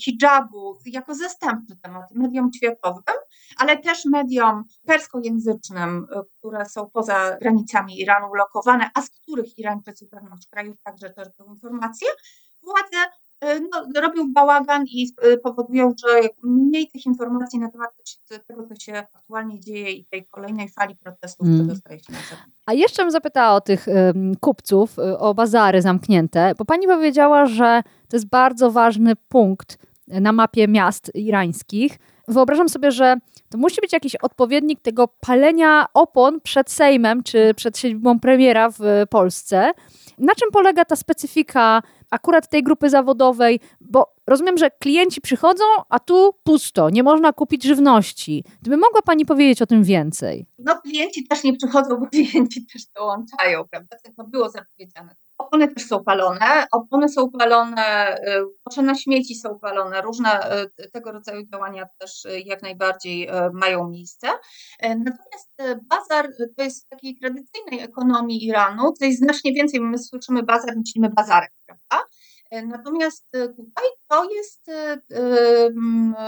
hijabu 0.04 0.78
jako 0.86 1.14
zastępczy 1.14 1.76
temat 1.82 2.10
mediom 2.14 2.50
światowym, 2.56 3.16
ale 3.56 3.78
też 3.78 4.04
mediom 4.04 4.64
perskojęzycznym, 4.86 6.06
które 6.38 6.66
są 6.66 6.90
poza 6.90 7.36
granicami 7.40 8.00
Iranu 8.00 8.34
lokowane, 8.34 8.90
a 8.94 9.02
z 9.02 9.10
których 9.10 9.58
Irańczycy 9.58 10.08
wewnątrz 10.12 10.46
kraju 10.46 10.74
także 10.84 11.14
czerpią 11.14 11.44
informacje, 11.44 12.08
władze 12.62 12.96
E, 12.98 13.23
no, 13.72 14.00
robią 14.00 14.32
bałagan 14.32 14.84
i 14.86 15.14
e, 15.22 15.36
powodują, 15.36 15.92
że 16.06 16.28
mniej 16.42 16.88
tych 16.88 17.06
informacji 17.06 17.58
na 17.58 17.70
temat 17.70 17.90
tego, 18.46 18.66
co 18.66 18.74
się 18.74 18.98
aktualnie 18.98 19.60
dzieje 19.60 19.90
i 19.90 20.04
tej 20.04 20.26
kolejnej 20.26 20.68
fali 20.68 20.96
protestów, 20.96 21.46
mm. 21.46 21.66
dostaje 21.66 21.98
się 21.98 22.12
na 22.12 22.18
zewnątrz. 22.18 22.62
A 22.66 22.72
jeszcze 22.72 23.02
bym 23.02 23.10
zapytała 23.10 23.54
o 23.54 23.60
tych 23.60 23.86
kupców, 24.40 24.98
y, 24.98 25.18
o 25.18 25.34
bazary 25.34 25.82
zamknięte, 25.82 26.54
bo 26.58 26.64
pani 26.64 26.86
powiedziała, 26.86 27.46
że 27.46 27.82
to 28.08 28.16
jest 28.16 28.28
bardzo 28.28 28.70
ważny 28.70 29.12
punkt 29.28 29.78
na 30.08 30.32
mapie 30.32 30.68
miast 30.68 31.10
irańskich. 31.14 31.98
Wyobrażam 32.28 32.68
sobie, 32.68 32.92
że 32.92 33.16
to 33.50 33.58
musi 33.58 33.80
być 33.80 33.92
jakiś 33.92 34.16
odpowiednik 34.16 34.80
tego 34.80 35.08
palenia 35.08 35.86
opon 35.94 36.40
przed 36.40 36.70
Sejmem 36.70 37.22
czy 37.22 37.54
przed 37.54 37.78
siedzibą 37.78 38.20
premiera 38.20 38.70
w 38.70 38.78
Polsce. 39.10 39.72
Na 40.18 40.34
czym 40.34 40.50
polega 40.52 40.84
ta 40.84 40.96
specyfika 40.96 41.82
akurat 42.14 42.48
tej 42.48 42.62
grupy 42.62 42.90
zawodowej, 42.90 43.60
bo 43.80 44.14
rozumiem, 44.26 44.58
że 44.58 44.70
klienci 44.70 45.20
przychodzą, 45.20 45.64
a 45.88 45.98
tu 45.98 46.32
pusto, 46.44 46.90
nie 46.90 47.02
można 47.02 47.32
kupić 47.32 47.64
żywności. 47.64 48.44
Gdyby 48.60 48.76
mogła 48.76 49.02
Pani 49.02 49.26
powiedzieć 49.26 49.62
o 49.62 49.66
tym 49.66 49.84
więcej? 49.84 50.46
No 50.58 50.80
klienci 50.80 51.28
też 51.28 51.44
nie 51.44 51.56
przychodzą, 51.56 51.96
bo 51.96 52.06
klienci 52.12 52.66
też 52.66 52.86
dołączają, 52.86 53.64
prawda? 53.70 53.96
Tak 54.04 54.14
to 54.16 54.24
było 54.24 54.50
zapowiedziane. 54.50 55.14
Opony 55.54 55.74
też 55.74 55.86
są 55.86 56.04
palone, 56.04 56.66
opony 56.72 57.08
są 57.08 57.30
palone, 57.30 58.16
kosze 58.64 58.80
y, 58.80 58.84
na 58.84 58.94
śmieci 58.94 59.34
są 59.34 59.58
palone, 59.58 60.02
różne 60.02 60.62
y, 60.62 60.90
tego 60.90 61.12
rodzaju 61.12 61.46
działania 61.52 61.86
też 61.98 62.24
y, 62.24 62.40
jak 62.40 62.62
najbardziej 62.62 63.28
mają 63.52 63.88
miejsce. 63.88 64.28
Natomiast 64.82 65.82
bazar 65.90 66.28
to 66.56 66.62
jest 66.62 66.86
w 66.86 66.88
takiej 66.88 67.16
tradycyjnej 67.16 67.80
ekonomii 67.80 68.46
Iranu, 68.46 68.92
to 69.00 69.04
jest 69.04 69.18
znacznie 69.18 69.52
więcej, 69.52 69.80
my 69.80 69.98
słyszymy 69.98 70.42
bazar, 70.42 70.76
myślimy 70.76 71.10
bazarek, 71.10 71.52
prawda? 71.66 72.08
Natomiast 72.66 73.26
tutaj 73.32 73.84
to 74.08 74.30
jest 74.30 74.66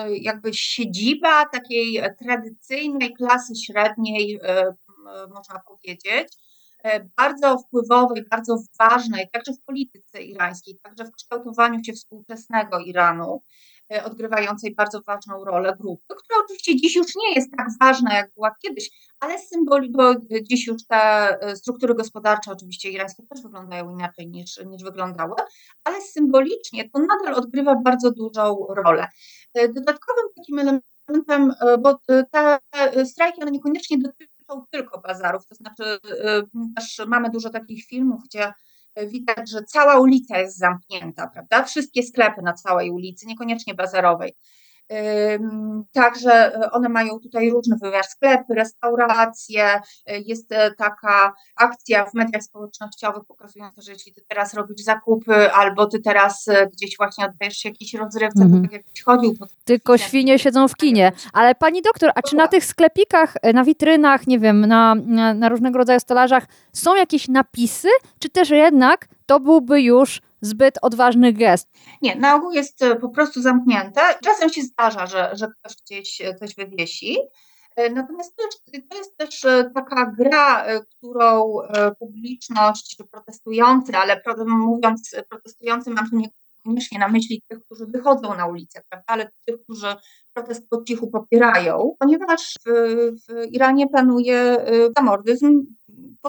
jakby 0.08 0.54
siedziba 0.54 1.46
takiej 1.46 2.02
tradycyjnej 2.18 3.14
klasy 3.14 3.52
średniej, 3.66 4.40
można 5.34 5.60
powiedzieć 5.68 6.36
bardzo 7.16 7.58
wpływowej, 7.58 8.24
bardzo 8.30 8.56
ważnej, 8.78 9.28
także 9.32 9.52
w 9.52 9.64
polityce 9.64 10.22
irańskiej, 10.22 10.78
także 10.82 11.04
w 11.04 11.12
kształtowaniu 11.12 11.84
się 11.84 11.92
współczesnego 11.92 12.78
Iranu, 12.78 13.42
e, 13.92 14.04
odgrywającej 14.04 14.74
bardzo 14.74 15.00
ważną 15.06 15.44
rolę 15.44 15.76
grupy, 15.80 16.14
która 16.14 16.38
oczywiście 16.44 16.76
dziś 16.76 16.96
już 16.96 17.06
nie 17.16 17.34
jest 17.34 17.50
tak 17.56 17.66
ważna, 17.80 18.14
jak 18.14 18.30
była 18.34 18.50
kiedyś, 18.62 18.90
ale 19.20 19.38
symboli, 19.38 19.90
bo 19.90 20.14
dziś 20.42 20.66
już 20.66 20.86
te 20.86 20.96
e, 21.40 21.56
struktury 21.56 21.94
gospodarcze 21.94 22.52
oczywiście 22.52 22.90
irańskie 22.90 23.22
też 23.22 23.42
wyglądają 23.42 23.90
inaczej 23.90 24.28
niż, 24.28 24.60
niż 24.66 24.82
wyglądały, 24.82 25.34
ale 25.84 26.00
symbolicznie 26.02 26.90
to 26.90 26.98
nadal 26.98 27.34
odgrywa 27.34 27.74
bardzo 27.84 28.10
dużą 28.10 28.66
rolę. 28.68 29.08
Dodatkowym 29.54 30.24
takim 30.36 30.58
elementem, 30.58 31.52
bo 31.82 31.98
te 32.32 32.58
strajki 33.04 33.42
one 33.42 33.50
niekoniecznie 33.50 33.98
dotyczą 33.98 34.35
dotyczą 34.48 34.66
tylko 34.70 35.00
bazarów, 35.00 35.46
to 35.46 35.54
znaczy 35.54 35.84
y, 35.84 36.74
też 36.76 37.00
mamy 37.06 37.30
dużo 37.30 37.50
takich 37.50 37.84
filmów, 37.84 38.20
gdzie 38.24 38.52
widać, 39.06 39.50
że 39.50 39.62
cała 39.62 40.00
ulica 40.00 40.38
jest 40.38 40.58
zamknięta, 40.58 41.26
prawda? 41.26 41.64
Wszystkie 41.64 42.02
sklepy 42.02 42.42
na 42.42 42.52
całej 42.52 42.90
ulicy, 42.90 43.26
niekoniecznie 43.26 43.74
bazarowej. 43.74 44.32
Także 45.92 46.54
e, 46.54 46.70
one 46.70 46.88
mają 46.88 47.18
tutaj 47.20 47.50
różny 47.50 47.76
wymiar 47.82 48.04
sklepy, 48.04 48.54
restauracje. 48.54 49.80
E, 50.06 50.20
jest 50.20 50.52
e, 50.52 50.74
taka 50.74 51.34
akcja 51.56 52.06
w 52.06 52.14
mediach 52.14 52.42
społecznościowych 52.42 53.22
pokazująca, 53.28 53.82
że 53.82 53.92
jeśli 53.92 54.12
ty 54.12 54.22
teraz 54.28 54.54
robisz 54.54 54.82
zakupy, 54.82 55.52
albo 55.52 55.86
ty 55.86 56.00
teraz 56.00 56.46
gdzieś 56.72 56.96
właśnie 56.96 57.26
oddajesz 57.26 57.56
się 57.56 57.68
jakiejś 57.68 57.94
rozrywce, 57.94 58.48
to 58.50 58.62
tak 58.62 58.72
jakbyś 58.72 59.02
chodził 59.02 59.34
po 59.38 59.46
Tylko 59.64 59.98
świnie 59.98 60.38
siedzą 60.38 60.68
w 60.68 60.76
kinie. 60.76 61.12
Ale 61.32 61.54
pani 61.54 61.82
doktor, 61.82 62.10
a 62.14 62.22
czy 62.22 62.36
na 62.36 62.48
tych 62.48 62.64
sklepikach, 62.64 63.34
na 63.54 63.64
witrynach, 63.64 64.26
nie 64.26 64.38
wiem, 64.38 64.60
na, 64.60 64.94
na, 64.94 65.34
na 65.34 65.48
różnego 65.48 65.78
rodzaju 65.78 66.00
stelażach 66.00 66.46
są 66.72 66.96
jakieś 66.96 67.28
napisy, 67.28 67.88
czy 68.18 68.28
też 68.28 68.50
jednak 68.50 69.08
to 69.26 69.40
byłby 69.40 69.82
już 69.82 70.20
zbyt 70.40 70.78
odważny 70.82 71.32
gest. 71.32 71.68
Nie, 72.02 72.16
na 72.16 72.34
ogół 72.34 72.52
jest 72.52 72.82
e, 72.82 72.96
po 72.96 73.08
prostu 73.08 73.42
zamknięte. 73.42 74.00
Czasem 74.24 74.50
się 74.50 74.62
zdarza, 74.62 75.06
że, 75.06 75.30
że 75.32 75.48
ktoś 75.48 75.76
gdzieś 75.76 76.20
e, 76.20 76.34
coś 76.34 76.54
wywiesi. 76.54 77.16
E, 77.76 77.90
natomiast 77.90 78.36
to 78.36 78.42
jest, 78.98 79.16
też 79.16 79.40
taka 79.74 80.12
gra, 80.18 80.66
którą 80.80 81.56
publiczność, 81.98 82.96
protestujący, 83.10 83.96
ale 83.96 84.22
mówiąc 84.46 85.16
protestujący, 85.28 85.90
mam 85.90 86.10
tu 86.10 86.16
niekoniecznie 86.16 86.98
na 86.98 87.08
myśli 87.08 87.42
tych, 87.48 87.64
którzy 87.64 87.86
wychodzą 87.86 88.36
na 88.36 88.46
ulicę, 88.46 88.82
prawda, 88.90 89.04
ale 89.06 89.30
tych, 89.44 89.62
którzy 89.62 89.86
protest 90.32 90.68
po 90.68 90.82
cichu 90.82 91.10
popierają, 91.10 91.96
ponieważ 91.98 92.54
w, 92.66 92.70
w 93.26 93.46
Iranie 93.50 93.88
panuje 93.88 94.56
zamordyzm 94.96 95.66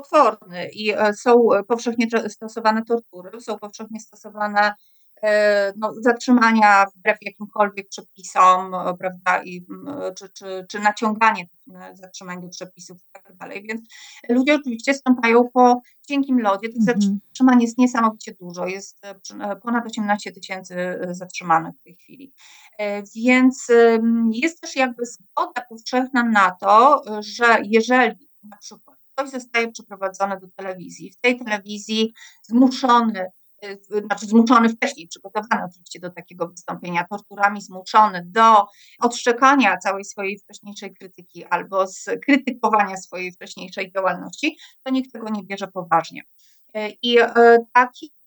potworny 0.02 0.70
i 0.74 0.94
są 1.16 1.48
powszechnie 1.68 2.08
stosowane 2.30 2.86
tortury, 2.86 3.42
są 3.42 3.60
powszechnie 3.60 4.00
stosowane 4.00 4.74
E, 5.24 5.74
no, 5.78 5.94
zatrzymania 6.02 6.86
wbrew 6.96 7.18
jakimkolwiek 7.22 7.90
przepisom, 7.90 8.74
e, 8.74 8.94
prawda, 9.00 9.44
i, 9.44 9.66
czy, 10.18 10.30
czy, 10.30 10.66
czy 10.70 10.80
naciąganie 10.80 11.48
zatrzymań 11.94 12.42
do 12.42 12.50
przepisów 12.50 12.98
i 12.98 13.12
tak 13.14 13.36
dalej. 13.36 13.64
Więc 13.68 13.82
ludzie 14.30 14.56
oczywiście 14.56 14.94
stąpają 14.94 15.50
po 15.54 15.82
cienkim 16.08 16.40
lodzie. 16.40 16.70
Tych 16.70 16.90
mhm. 16.90 17.20
zatrzymań 17.28 17.62
jest 17.62 17.78
niesamowicie 17.78 18.36
dużo. 18.40 18.68
Jest 18.68 19.06
e, 19.06 19.56
ponad 19.56 19.86
18 19.86 20.32
tysięcy 20.32 21.00
zatrzymanych 21.12 21.76
w 21.76 21.84
tej 21.84 21.96
chwili. 21.96 22.34
Więc 23.16 23.68
jest 24.32 24.62
też 24.62 24.76
jakby 24.76 25.06
zgoda 25.06 25.62
powszechna 25.70 26.24
na 26.24 26.52
to, 26.52 27.02
że 27.20 27.58
jeżeli 27.64 28.30
na 28.44 28.58
przykład 28.58 28.87
ktoś 29.18 29.30
zostaje 29.30 29.72
przeprowadzony 29.72 30.40
do 30.40 30.48
telewizji, 30.48 31.12
w 31.12 31.22
tej 31.22 31.40
telewizji 31.40 32.14
zmuszony 32.44 33.32
Y, 33.66 34.02
znaczy 34.06 34.26
zmuszony 34.26 34.70
wcześniej, 34.70 35.08
przygotowany 35.08 35.64
oczywiście 35.70 36.00
do 36.00 36.10
takiego 36.10 36.48
wystąpienia, 36.48 37.06
torturami 37.10 37.62
zmuszony 37.62 38.24
do 38.26 38.66
odszczekania 39.00 39.78
całej 39.78 40.06
swojej 40.06 40.40
wcześniejszej 40.40 40.94
krytyki 40.94 41.46
albo 41.46 41.88
z 41.88 42.06
krytykowania 42.26 42.98
swojej 42.98 43.32
wcześniejszej 43.32 43.92
działalności, 43.92 44.58
to 44.84 44.92
nikt 44.92 45.12
tego 45.12 45.30
nie 45.30 45.44
bierze 45.44 45.68
poważnie. 45.68 46.22
Y, 46.78 46.98
I 47.02 47.20
y, 47.20 47.26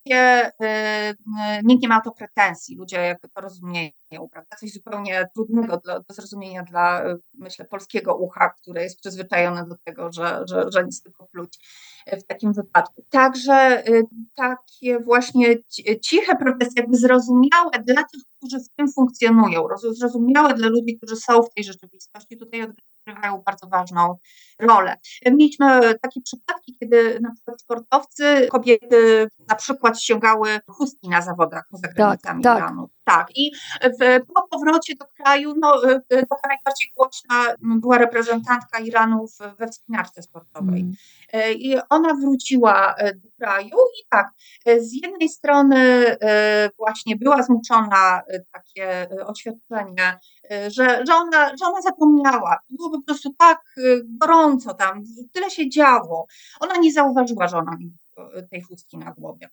taki 0.04 0.52
nikt 1.64 1.82
nie 1.82 1.88
ma 1.88 2.00
to 2.00 2.10
pretensji, 2.10 2.76
ludzie 2.76 2.96
jakby 2.96 3.28
to 3.28 3.40
rozumieją, 3.40 3.92
prawda? 4.32 4.56
Coś 4.60 4.72
zupełnie 4.72 5.26
trudnego 5.34 5.76
do, 5.76 6.00
do 6.00 6.14
zrozumienia 6.14 6.62
dla, 6.62 7.02
myślę, 7.34 7.64
polskiego 7.64 8.16
ucha, 8.16 8.50
które 8.50 8.82
jest 8.82 9.00
przyzwyczajone 9.00 9.66
do 9.66 9.76
tego, 9.84 10.12
że, 10.12 10.42
że, 10.48 10.64
że 10.72 10.84
nic 10.84 11.02
tylko 11.02 11.26
pluć 11.26 11.58
w 12.12 12.22
takim 12.22 12.52
wypadku. 12.52 13.04
Także 13.10 13.82
takie 14.34 14.98
właśnie 14.98 15.56
ciche 16.02 16.36
protesty, 16.36 16.74
jakby 16.80 16.96
zrozumiałe 16.96 17.70
dla 17.86 18.04
tych, 18.04 18.22
którzy 18.38 18.60
w 18.60 18.68
tym 18.76 18.92
funkcjonują, 18.92 19.64
zrozumiałe 19.92 20.54
dla 20.54 20.68
ludzi, 20.68 20.96
którzy 20.96 21.16
są 21.16 21.42
w 21.42 21.54
tej 21.54 21.64
rzeczywistości, 21.64 22.36
tutaj 22.36 22.60
odgrywają 23.06 23.42
bardzo 23.46 23.66
ważną 23.66 24.16
rolę. 24.58 24.96
Mieliśmy 25.26 25.94
takie 25.98 26.20
przypadki, 26.20 26.76
kiedy 26.80 27.20
na 27.20 27.32
przykład 27.34 27.60
sportowcy, 27.60 28.48
kobiety 28.50 29.28
na 29.48 29.54
przykład 29.54 30.00
ściągały 30.00 30.60
chustki 30.66 31.08
na 31.08 31.22
zawodach 31.22 31.64
poza 31.70 31.86
tak, 31.86 31.96
granicami 31.96 32.42
tak, 32.42 32.58
Iranu. 32.58 32.88
Tak. 33.04 33.26
I 33.36 33.52
w, 34.00 34.26
po 34.34 34.48
powrocie 34.50 34.94
do 34.94 35.04
kraju, 35.16 35.54
no, 35.60 35.80
taka 36.08 36.48
najbardziej 36.48 36.92
głośna 36.96 37.54
była 37.60 37.98
reprezentantka 37.98 38.78
Iranu 38.78 39.26
we 39.58 39.68
wspinaczce 39.68 40.22
sportowej. 40.22 40.80
Mm. 40.80 40.94
I 41.58 41.76
ona 41.88 42.14
wróciła 42.14 42.94
e, 42.94 43.14
do 43.14 43.28
kraju 43.38 43.76
i 44.00 44.06
tak, 44.10 44.30
e, 44.66 44.80
z 44.80 44.92
jednej 44.92 45.28
strony 45.28 46.06
e, 46.20 46.70
właśnie 46.78 47.16
była 47.16 47.42
zmuszona 47.42 48.22
takie 48.52 49.08
oświadczenie, 49.26 50.18
że, 50.50 51.02
że, 51.06 51.14
ona, 51.14 51.48
że 51.56 51.66
ona 51.66 51.82
zapomniała. 51.82 52.58
Było 52.70 52.90
po 52.90 53.02
prostu 53.02 53.34
tak 53.38 53.60
gorąco 54.04 54.74
tam, 54.74 55.02
tyle 55.32 55.50
się 55.50 55.68
działo. 55.68 56.26
Ona 56.60 56.76
nie 56.76 56.92
zauważyła, 56.92 57.48
że 57.48 57.56
ona 57.56 57.70
ma 57.70 58.30
tej 58.50 58.62
chustki 58.62 58.98
na 58.98 59.12
głowie. 59.12 59.48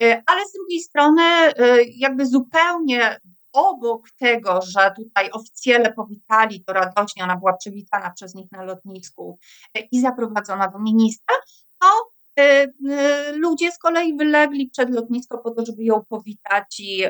Ale 0.00 0.46
z 0.48 0.52
drugiej 0.52 0.80
strony, 0.80 1.22
jakby 1.96 2.26
zupełnie 2.26 3.20
obok 3.52 4.10
tego, 4.10 4.60
że 4.62 4.92
tutaj 4.96 5.30
oficjele 5.30 5.92
powitali 5.92 6.64
to 6.64 6.72
radośnie, 6.72 7.24
ona 7.24 7.36
była 7.36 7.52
przywitana 7.52 8.10
przez 8.10 8.34
nich 8.34 8.52
na 8.52 8.62
lotnisku 8.64 9.38
i 9.92 10.00
zaprowadzona 10.00 10.68
do 10.68 10.78
ministra, 10.78 11.34
to 11.78 12.14
ludzie 13.34 13.72
z 13.72 13.78
kolei 13.78 14.16
wylegli 14.16 14.70
przed 14.70 14.90
lotnisko 14.90 15.38
po 15.38 15.50
to, 15.50 15.66
żeby 15.66 15.84
ją 15.84 16.04
powitać 16.08 16.80
i, 16.80 17.04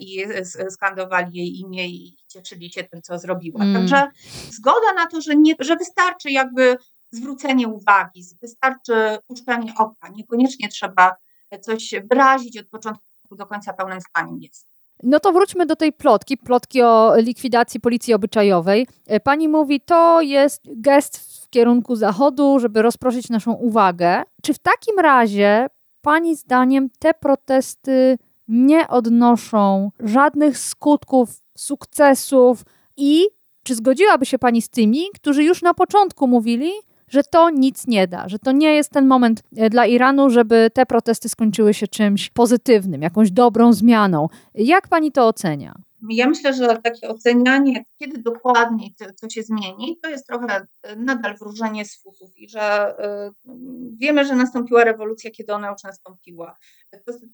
i 0.00 0.24
skandowali 0.70 1.38
jej 1.38 1.60
imię 1.60 1.88
i 1.88 2.16
cieszyli 2.32 2.72
się 2.72 2.84
tym, 2.84 3.02
co 3.02 3.18
zrobiła. 3.18 3.64
Mm. 3.64 3.74
Także 3.74 4.08
zgoda 4.50 4.92
na 4.96 5.06
to, 5.06 5.20
że, 5.20 5.36
nie, 5.36 5.54
że 5.58 5.76
wystarczy 5.76 6.30
jakby 6.30 6.76
zwrócenie 7.10 7.68
uwagi, 7.68 8.24
wystarczy 8.42 9.18
puszczenie 9.26 9.72
oka, 9.78 10.08
niekoniecznie 10.08 10.68
trzeba 10.68 11.16
coś 11.60 11.94
wyrazić 12.10 12.58
od 12.58 12.66
początku 12.68 13.06
do 13.30 13.46
końca 13.46 13.72
pełnym 13.72 13.98
zdaniem 14.00 14.38
jest. 14.40 14.66
No 15.02 15.20
to 15.20 15.32
wróćmy 15.32 15.66
do 15.66 15.76
tej 15.76 15.92
plotki, 15.92 16.36
plotki 16.36 16.82
o 16.82 17.14
likwidacji 17.16 17.80
policji 17.80 18.14
obyczajowej. 18.14 18.86
Pani 19.24 19.48
mówi, 19.48 19.80
to 19.80 20.20
jest 20.20 20.62
gest 20.66 21.46
kierunku 21.50 21.96
zachodu, 21.96 22.58
żeby 22.58 22.82
rozproszyć 22.82 23.28
naszą 23.28 23.52
uwagę. 23.52 24.22
Czy 24.42 24.54
w 24.54 24.58
takim 24.58 24.98
razie, 24.98 25.68
Pani 26.02 26.36
zdaniem, 26.36 26.90
te 26.98 27.14
protesty 27.14 28.18
nie 28.48 28.88
odnoszą 28.88 29.90
żadnych 30.00 30.58
skutków, 30.58 31.41
sukcesów 31.62 32.64
i 32.96 33.26
czy 33.64 33.74
zgodziłaby 33.74 34.26
się 34.26 34.38
Pani 34.38 34.62
z 34.62 34.68
tymi, 34.68 35.04
którzy 35.14 35.44
już 35.44 35.62
na 35.62 35.74
początku 35.74 36.26
mówili, 36.26 36.70
że 37.08 37.22
to 37.22 37.50
nic 37.50 37.86
nie 37.86 38.08
da, 38.08 38.28
że 38.28 38.38
to 38.38 38.52
nie 38.52 38.74
jest 38.74 38.90
ten 38.90 39.06
moment 39.06 39.42
e, 39.56 39.70
dla 39.70 39.86
Iranu, 39.86 40.30
żeby 40.30 40.70
te 40.74 40.86
protesty 40.86 41.28
skończyły 41.28 41.74
się 41.74 41.88
czymś 41.88 42.30
pozytywnym, 42.30 43.02
jakąś 43.02 43.30
dobrą 43.30 43.72
zmianą. 43.72 44.28
Jak 44.54 44.88
Pani 44.88 45.12
to 45.12 45.26
ocenia? 45.26 45.74
Ja 46.10 46.28
myślę, 46.28 46.54
że 46.54 46.78
takie 46.82 47.08
ocenianie, 47.08 47.84
kiedy 47.98 48.18
dokładnie 48.18 48.90
co 49.14 49.28
się 49.28 49.42
zmieni, 49.42 49.98
to 50.02 50.10
jest 50.10 50.26
trochę 50.26 50.66
e, 50.82 50.96
nadal 50.96 51.36
wróżenie 51.36 51.84
z 51.84 52.02
fusów 52.02 52.30
i 52.36 52.48
że 52.48 52.94
y, 53.28 53.52
wiemy, 53.96 54.24
że 54.24 54.36
nastąpiła 54.36 54.84
rewolucja, 54.84 55.30
kiedy 55.30 55.52
ona 55.52 55.70
już 55.70 55.82
nastąpiła. 55.82 56.56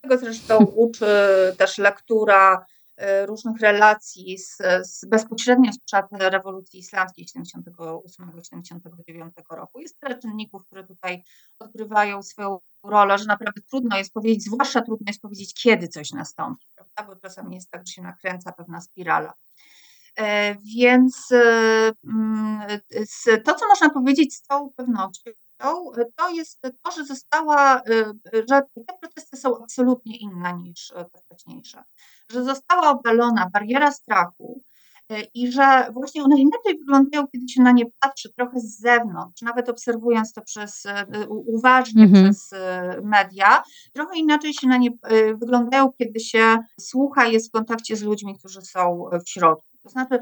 Tego 0.03 0.19
zresztą 0.19 0.59
uczy 0.65 1.07
też 1.59 1.79
lektura 1.79 2.67
różnych 3.27 3.61
relacji 3.61 4.39
z, 4.39 4.57
z 4.83 5.05
bezpośrednio 5.05 5.73
sprzed 5.73 6.07
rewolucji 6.11 6.81
islamskiej 6.81 7.27
78-79 7.27 9.31
roku. 9.51 9.81
Jest 9.81 10.01
tyle 10.01 10.19
czynników, 10.19 10.67
które 10.67 10.85
tutaj 10.85 11.23
odgrywają 11.59 12.23
swoją 12.23 12.61
rolę, 12.83 13.19
że 13.19 13.25
naprawdę 13.25 13.61
trudno 13.71 13.99
jest 13.99 14.13
powiedzieć, 14.13 14.45
zwłaszcza 14.45 14.83
trudno 14.83 15.05
jest 15.07 15.21
powiedzieć, 15.21 15.55
kiedy 15.55 15.89
coś 15.89 16.13
nastąpi, 16.13 16.67
prawda? 16.75 17.15
bo 17.15 17.21
czasami 17.21 17.55
jest 17.55 17.71
tak, 17.71 17.87
że 17.87 17.93
się 17.93 18.03
nakręca 18.03 18.53
pewna 18.53 18.81
spirala. 18.81 19.33
E, 20.19 20.57
więc 20.77 21.33
e, 21.33 21.93
mm, 22.05 22.81
to, 23.45 23.55
co 23.55 23.69
można 23.69 23.91
powiedzieć 23.91 24.35
z 24.35 24.43
całą 24.43 24.73
pewnością, 24.73 25.31
to 26.17 26.31
jest 26.31 26.61
to, 26.83 26.91
że 26.91 27.05
została, 27.05 27.81
e, 27.81 28.13
że 28.35 28.63
te 28.87 28.95
protesty 29.01 29.37
są 29.37 29.63
absolutnie 29.63 30.17
inne 30.17 30.57
niż 30.57 30.93
te 31.13 31.19
wcześniejsze, 31.19 31.85
że 32.33 32.45
została 32.45 32.91
obalona 32.91 33.51
bariera 33.53 33.93
strachu, 33.93 34.63
E, 35.13 35.23
i 35.35 35.53
że 35.53 35.91
właśnie 35.93 36.23
one 36.23 36.37
inaczej 36.39 36.79
wyglądają, 36.79 37.27
kiedy 37.27 37.49
się 37.49 37.63
na 37.63 37.73
nie 37.73 37.85
patrzy 38.01 38.33
trochę 38.37 38.61
z 38.61 38.81
zewnątrz, 38.81 39.43
nawet 39.43 39.69
obserwując 39.69 40.33
to 40.33 40.43
przez 40.43 40.87
e, 40.87 41.07
uważnie 41.29 42.05
mhm. 42.05 42.25
przez 42.25 42.53
e, 42.53 43.01
media, 43.05 43.63
trochę 43.93 44.19
inaczej 44.19 44.55
się 44.55 44.69
na 44.69 44.77
nie 44.77 44.91
wyglądają, 45.35 45.93
kiedy 45.99 46.21
się 46.21 46.59
słucha, 46.81 47.27
jest 47.27 47.49
w 47.49 47.53
kontakcie 47.53 47.97
z 47.97 48.03
ludźmi, 48.03 48.39
którzy 48.39 48.63
są 48.63 49.05
w 49.27 49.29
środku. 49.31 49.69
To 49.83 49.89
znaczy, 49.89 50.19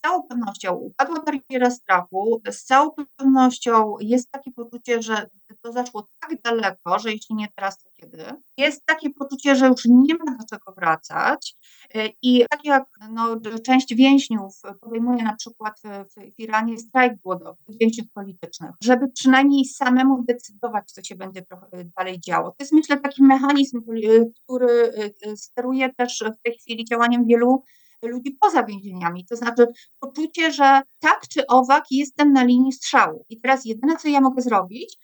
z 0.00 0.02
całą 0.02 0.22
pewnością 0.22 0.74
upadła 0.74 1.22
bariera 1.22 1.70
strachu, 1.70 2.42
z 2.50 2.64
całą 2.64 2.90
pewnością 3.16 3.94
jest 4.00 4.30
takie 4.30 4.52
poczucie, 4.52 5.02
że 5.02 5.26
to 5.62 5.72
zaszło 5.72 6.08
tak 6.20 6.42
daleko, 6.42 6.98
że 6.98 7.12
jeśli 7.12 7.36
nie 7.36 7.48
teraz, 7.56 7.78
to 7.78 7.90
kiedy? 7.94 8.24
Jest 8.56 8.86
takie 8.86 9.10
poczucie, 9.10 9.56
że 9.56 9.66
już 9.66 9.84
nie 9.84 10.14
ma 10.14 10.24
do 10.24 10.44
czego 10.50 10.72
wracać 10.72 11.56
i 12.22 12.44
tak 12.50 12.64
jak 12.64 12.84
no, 13.10 13.36
część 13.66 13.94
więźniów 13.94 14.60
podejmuje 14.80 15.22
na 15.22 15.36
przykład 15.36 15.80
w, 15.84 16.14
w 16.14 16.38
Iranie 16.38 16.78
strajk 16.78 17.12
głodowy, 17.24 17.58
więźniów 17.68 18.06
politycznych, 18.14 18.70
żeby 18.82 19.08
przynajmniej 19.08 19.64
samemu 19.64 20.24
decydować, 20.28 20.92
co 20.92 21.02
się 21.02 21.14
będzie 21.14 21.42
dalej 21.98 22.20
działo. 22.20 22.50
To 22.50 22.56
jest 22.60 22.72
myślę 22.72 23.00
taki 23.00 23.22
mechanizm, 23.22 23.82
który 24.44 24.92
steruje 25.36 25.94
też 25.94 26.24
w 26.38 26.42
tej 26.42 26.58
chwili 26.58 26.84
działaniem 26.84 27.26
wielu 27.26 27.62
ludzi 28.08 28.36
poza 28.40 28.64
więzieniami. 28.64 29.26
To 29.26 29.36
znaczy 29.36 29.66
poczucie, 30.00 30.52
że 30.52 30.82
tak 31.00 31.20
czy 31.28 31.46
owak 31.46 31.84
jestem 31.90 32.32
na 32.32 32.44
linii 32.44 32.72
strzału. 32.72 33.24
I 33.28 33.40
teraz 33.40 33.64
jedyne, 33.64 33.96
co 33.96 34.08
ja 34.08 34.20
mogę 34.20 34.42
zrobić, 34.42 34.96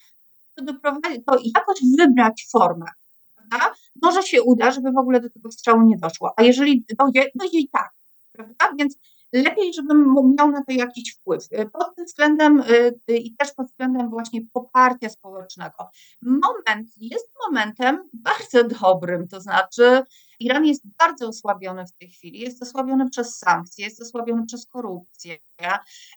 to, 0.55 0.65
doprowadzić, 0.65 1.21
to 1.27 1.39
jakoś 1.55 1.79
wybrać 1.99 2.47
formę. 2.53 2.87
Prawda? 3.35 3.75
Może 4.03 4.23
się 4.23 4.43
uda, 4.43 4.71
żeby 4.71 4.93
w 4.93 4.99
ogóle 4.99 5.21
do 5.21 5.31
tego 5.31 5.53
strzału 5.53 5.83
nie 5.83 5.97
doszło. 5.97 6.33
A 6.37 6.43
jeżeli 6.43 6.85
dojdzie, 6.99 7.31
dojdzie 7.35 7.59
i 7.59 7.69
tak. 7.69 7.91
Prawda? 8.33 8.73
Więc 8.79 8.99
lepiej, 9.33 9.75
żebym 9.75 10.15
miał 10.39 10.51
na 10.51 10.65
to 10.65 10.73
jakiś 10.73 11.15
wpływ. 11.15 11.49
Pod 11.73 11.95
tym 11.97 12.05
względem 12.05 12.63
i 13.09 13.37
też 13.37 13.53
pod 13.53 13.67
względem 13.67 14.11
właśnie 14.11 14.41
poparcia 14.53 15.09
społecznego. 15.09 15.91
Moment 16.23 16.89
jest 17.01 17.29
momentem 17.47 18.09
bardzo 18.13 18.65
dobrym, 18.65 19.29
to 19.29 19.41
znaczy 19.41 20.03
Iran 20.41 20.65
jest 20.65 20.83
bardzo 20.99 21.29
osłabiony 21.29 21.87
w 21.87 21.93
tej 21.93 22.11
chwili, 22.11 22.41
jest 22.41 22.63
osłabiony 22.63 23.11
przez 23.11 23.39
sankcje, 23.39 23.85
jest 23.85 24.03
osłabiony 24.03 24.47
przez 24.47 24.67
korupcję, 24.67 25.37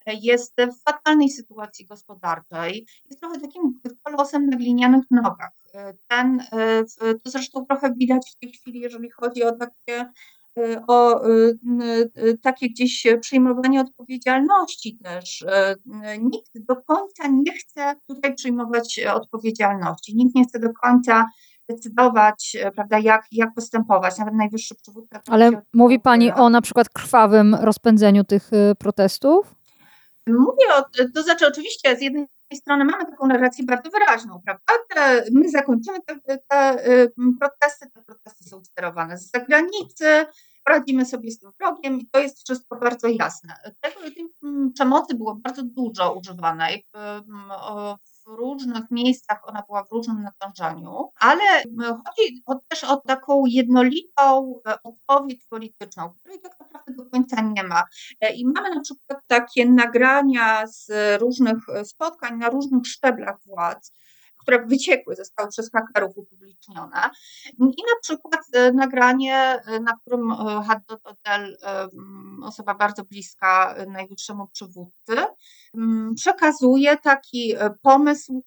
jest 0.08 0.54
w 0.58 0.84
fatalnej 0.84 1.30
sytuacji 1.30 1.86
gospodarczej, 1.86 2.88
jest 3.06 3.20
trochę 3.20 3.40
takim 3.40 3.80
kolosem 4.04 4.46
na 4.46 4.58
glinianych 4.58 5.04
nogach. 5.12 5.52
Ten, 6.08 6.44
to 7.24 7.30
zresztą 7.30 7.66
trochę 7.66 7.94
widać 7.94 8.32
w 8.36 8.40
tej 8.40 8.52
chwili, 8.52 8.80
jeżeli 8.80 9.10
chodzi 9.10 9.44
o 9.44 9.52
takie 9.52 10.12
o 10.88 11.22
takie 12.42 12.70
gdzieś 12.70 13.08
przyjmowanie 13.22 13.82
odpowiedzialności 13.82 14.98
też. 15.04 15.46
Nikt 16.20 16.52
do 16.56 16.76
końca 16.76 17.28
nie 17.28 17.52
chce 17.52 17.96
tutaj 18.08 18.36
przyjmować 18.36 19.00
odpowiedzialności. 19.14 20.16
Nikt 20.16 20.36
nie 20.36 20.44
chce 20.44 20.60
do 20.60 20.74
końca 20.74 21.26
decydować, 21.70 22.58
prawda, 22.76 23.00
jak, 23.00 23.26
jak 23.32 23.54
postępować. 23.54 24.18
Nawet 24.18 24.34
najwyższy 24.34 24.76
przywódca. 24.76 25.22
Ale 25.28 25.52
mówi 25.74 26.00
Pani 26.00 26.32
o 26.32 26.50
na 26.50 26.62
przykład 26.62 26.90
krwawym 26.90 27.56
rozpędzeniu 27.56 28.24
tych 28.24 28.54
y, 28.54 28.76
protestów? 28.76 29.56
Mówię 30.28 30.76
o, 30.76 30.84
to 31.16 31.24
znaczy 31.24 31.48
oczywiście 31.48 31.98
z 31.98 32.02
jednej 32.02 32.28
strony 32.54 32.86
mamy 32.86 33.06
taką 33.06 33.28
narrację 33.28 33.66
bardzo 33.66 33.90
wyraźną, 33.90 34.42
prawda? 34.46 34.74
Te, 34.96 35.24
my 35.32 35.50
zakończymy 35.50 35.98
te, 36.02 36.38
te 36.48 36.88
y, 36.92 37.12
protesty, 37.40 37.90
te 37.94 38.04
protesty 38.04 38.44
są 38.44 38.64
sterowane 38.64 39.18
z 39.18 39.32
zagranicy, 39.32 40.26
poradzimy 40.64 41.06
sobie 41.06 41.32
z 41.32 41.40
tym 41.40 41.52
wrogiem 41.60 42.00
i 42.00 42.08
to 42.12 42.20
jest 42.20 42.44
wszystko 42.44 42.76
bardzo 42.76 43.08
jasne. 43.08 43.56
Tego, 43.82 44.00
tej 44.02 44.28
mm, 44.44 44.74
przemocy 44.74 45.16
było 45.16 45.36
bardzo 45.36 45.64
dużo 45.64 46.14
używane. 46.14 46.68
Mm, 46.94 47.52
w 48.26 48.38
różnych 48.38 48.92
miejscach 48.92 49.40
ona 49.44 49.64
była 49.68 49.84
w 49.84 49.92
różnym 49.92 50.24
natężeniu, 50.24 51.12
ale 51.20 51.64
chodzi 51.82 52.44
o, 52.46 52.56
też 52.68 52.84
o 52.84 52.98
taką 52.98 53.44
jednolitą 53.46 54.56
e, 54.68 54.84
odpowiedź 54.84 55.46
polityczną, 55.50 56.10
której 56.10 56.40
tak 56.42 56.60
naprawdę 56.60 56.94
do 56.94 57.10
końca 57.10 57.42
nie 57.42 57.64
ma. 57.64 57.84
E, 58.22 58.34
I 58.34 58.46
mamy 58.46 58.76
na 58.76 58.82
przykład 58.82 59.20
takie 59.28 59.70
nagrania 59.70 60.68
z 60.68 60.92
różnych 61.22 61.58
spotkań 61.84 62.38
na 62.38 62.50
różnych 62.50 62.88
szczeblach 62.88 63.38
władz, 63.46 63.92
które 64.50 64.66
wyciekły, 64.66 65.16
zostały 65.16 65.50
przez 65.50 65.72
hakerów 65.72 66.18
upublicznione. 66.18 67.10
I 67.60 67.84
na 67.92 68.00
przykład 68.02 68.42
e, 68.54 68.72
nagranie, 68.72 69.36
e, 69.36 69.80
na 69.80 69.98
którym 69.98 70.32
e, 70.32 70.36
Haddad 70.68 71.00
Odel, 71.04 71.58
osoba 72.44 72.76
bardzo 72.76 73.04
bliska 73.04 73.76
najwyższemu 73.88 74.48
przywódcy, 74.48 75.16
przekazuje 76.16 76.98
taki 76.98 77.54
pomysł, 77.82 78.44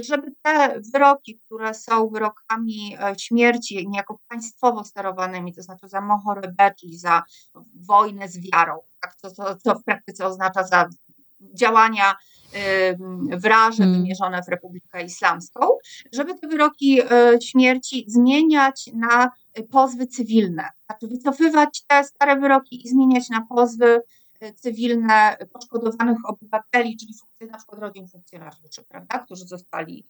żeby 0.00 0.32
te 0.42 0.80
wyroki, 0.92 1.40
które 1.46 1.74
są 1.74 2.08
wyrokami 2.08 2.96
śmierci, 3.18 3.88
niejako 3.88 4.18
państwowo 4.28 4.84
sterowanymi, 4.84 5.54
to 5.54 5.62
znaczy 5.62 5.88
za 5.88 6.00
mohorebę, 6.00 6.74
czyli 6.80 6.98
za 6.98 7.22
wojnę 7.88 8.28
z 8.28 8.38
wiarą, 8.52 8.78
tak, 9.00 9.16
co, 9.16 9.30
co, 9.30 9.56
co 9.56 9.74
w 9.74 9.84
praktyce 9.84 10.26
oznacza 10.26 10.64
za 10.64 10.88
działania 11.40 12.14
wraże 13.30 13.82
hmm. 13.82 14.02
wymierzone 14.02 14.42
w 14.42 14.48
Republikę 14.48 15.04
Islamską, 15.04 15.60
żeby 16.12 16.38
te 16.38 16.48
wyroki 16.48 17.00
e, 17.00 17.40
śmierci 17.42 18.04
zmieniać 18.08 18.90
na 18.94 19.30
pozwy 19.70 20.06
cywilne, 20.06 20.68
znaczy 20.86 21.06
wycofywać 21.08 21.84
te 21.86 22.04
stare 22.04 22.40
wyroki 22.40 22.86
i 22.86 22.88
zmieniać 22.88 23.28
na 23.28 23.46
pozwy 23.46 24.00
e, 24.40 24.52
cywilne 24.52 25.36
poszkodowanych 25.52 26.18
obywateli, 26.24 26.96
czyli 26.96 27.14
na 27.50 27.58
przykład 27.58 27.80
rodzin 27.80 28.08
funkcjonariuszy, 28.08 28.84
prawda, 28.88 29.18
którzy 29.18 29.46
zostali, 29.46 30.06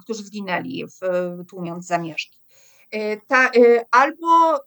którzy 0.00 0.22
zginęli 0.22 0.84
w, 0.86 1.00
tłumiąc 1.48 1.86
zamieszki. 1.86 2.45
E, 2.90 3.16
ta, 3.16 3.50
albo, 3.90 4.60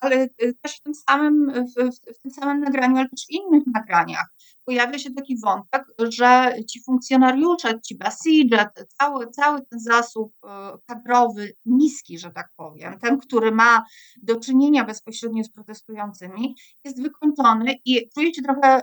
ale 0.00 0.28
też 0.62 0.76
w 0.76 0.82
tym 0.82 0.94
samym, 0.94 1.64
w, 1.64 2.14
w 2.14 2.22
tym 2.22 2.30
samym 2.30 2.60
nagraniu, 2.60 2.96
ale 2.96 3.08
też 3.08 3.26
w 3.26 3.30
innych 3.30 3.62
nagraniach 3.74 4.26
pojawia 4.64 4.98
się 4.98 5.10
taki 5.10 5.36
wątek, 5.40 5.84
że 5.98 6.54
ci 6.70 6.82
funkcjonariusze, 6.82 7.80
ci 7.80 7.98
basidże, 7.98 8.66
cały, 8.98 9.30
cały 9.30 9.66
ten 9.70 9.80
zasób 9.80 10.32
e, 10.44 10.72
kadrowy, 10.86 11.54
niski, 11.66 12.18
że 12.18 12.30
tak 12.30 12.48
powiem, 12.56 12.98
ten, 12.98 13.18
który 13.18 13.52
ma 13.52 13.84
do 14.22 14.40
czynienia 14.40 14.84
bezpośrednio 14.84 15.44
z 15.44 15.50
protestującymi, 15.50 16.54
jest 16.84 17.02
wykończony 17.02 17.74
i 17.84 18.08
czuje 18.14 18.34
się 18.34 18.42
trochę 18.42 18.76
e, 18.76 18.82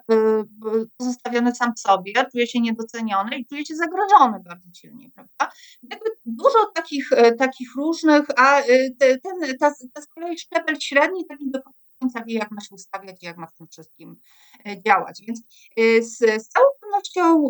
pozostawiony 0.98 1.56
sam 1.56 1.72
sobie, 1.78 2.14
czuje 2.32 2.48
się 2.48 2.60
niedoceniony 2.60 3.38
i 3.38 3.46
czuje 3.46 3.66
się 3.66 3.76
zagrożony 3.76 4.40
bardzo 4.40 4.70
silnie, 4.76 5.10
prawda? 5.10 5.56
Jakby 5.84 6.10
dużo 6.26 6.72
takich, 6.76 7.12
e, 7.12 7.32
takich 7.36 7.76
różnych, 7.76 8.26
a 8.38 8.62
ten, 9.00 9.58
ta, 9.60 9.72
ta 9.94 10.02
z 10.02 10.08
kolei 10.08 10.38
szczebel 10.38 10.76
średni 10.80 11.26
taki 11.26 11.52
do 11.52 11.60
końca 12.02 12.24
wie, 12.24 12.34
jak 12.34 12.52
ma 12.52 12.62
się 12.62 12.76
ustawiać 12.76 13.24
i 13.24 13.26
jak 13.26 13.38
ma 13.38 13.48
w 13.48 13.54
tym 13.54 13.68
wszystkim 13.68 14.16
e, 14.66 14.82
działać. 14.82 15.22
Więc 15.28 15.42
e, 15.78 16.02
z, 16.02 16.18
z 16.18 16.50
całą 16.50 16.68
pewnością 16.92 17.50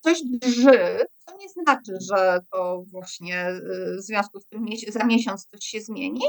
coś 0.00 0.22
drży, 0.24 1.06
to 1.26 1.36
nie 1.36 1.48
znaczy, 1.48 1.92
że 2.10 2.40
to 2.52 2.82
właśnie 2.92 3.48
y, 3.48 3.96
w 3.98 4.02
związku 4.02 4.40
z 4.40 4.46
tym 4.46 4.66
za 4.88 5.04
miesiąc 5.04 5.46
coś 5.46 5.64
się 5.64 5.80
zmieni, 5.80 6.20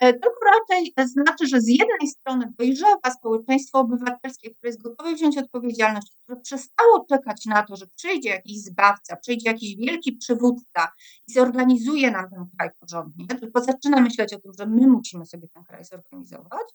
e, 0.00 0.12
tylko 0.12 0.38
raczej 0.44 0.94
znaczy, 1.06 1.46
że 1.46 1.60
z 1.60 1.68
jednej 1.68 2.08
strony 2.08 2.52
dojrzewa 2.58 3.10
społeczeństwo 3.18 3.78
obywatelskie, 3.78 4.50
które 4.50 4.68
jest 4.68 4.82
gotowe 4.82 5.14
wziąć 5.14 5.38
odpowiedzialność, 5.38 6.12
które 6.22 6.40
przestało 6.40 7.06
czekać 7.08 7.46
na 7.46 7.62
to, 7.62 7.76
że 7.76 7.86
przyjdzie 7.96 8.28
jakiś 8.28 8.62
zbawca, 8.62 9.16
przyjdzie 9.16 9.50
jakiś 9.50 9.76
wielki 9.76 10.12
przywódca 10.12 10.88
i 11.28 11.32
zorganizuje 11.32 12.10
nam 12.10 12.30
ten 12.30 12.44
kraj 12.56 12.70
porządnie, 12.80 13.26
tylko 13.26 13.64
zaczyna 13.64 14.00
myśleć 14.00 14.34
o 14.34 14.40
tym, 14.40 14.52
że 14.58 14.66
my 14.66 14.86
musimy 14.86 15.26
sobie 15.26 15.48
ten 15.48 15.64
kraj 15.64 15.84
zorganizować. 15.84 16.66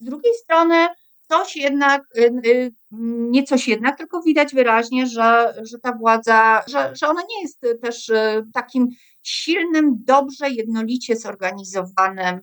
Z 0.00 0.04
drugiej 0.04 0.34
strony 0.34 0.88
coś 1.28 1.56
jednak, 1.56 2.02
y, 2.18 2.32
y, 2.46 2.72
nie 3.00 3.42
coś 3.42 3.68
jednak, 3.68 3.98
tylko 3.98 4.22
widać 4.22 4.54
wyraźnie, 4.54 5.06
że, 5.06 5.54
że 5.62 5.78
ta 5.78 5.92
władza, 5.92 6.62
że, 6.68 6.90
że 6.94 7.08
ona 7.08 7.20
nie 7.30 7.42
jest 7.42 7.66
też 7.82 8.08
y, 8.08 8.46
takim 8.52 8.88
silnym, 9.22 10.04
dobrze 10.04 10.50
jednolicie 10.50 11.16
zorganizowanym, 11.16 12.40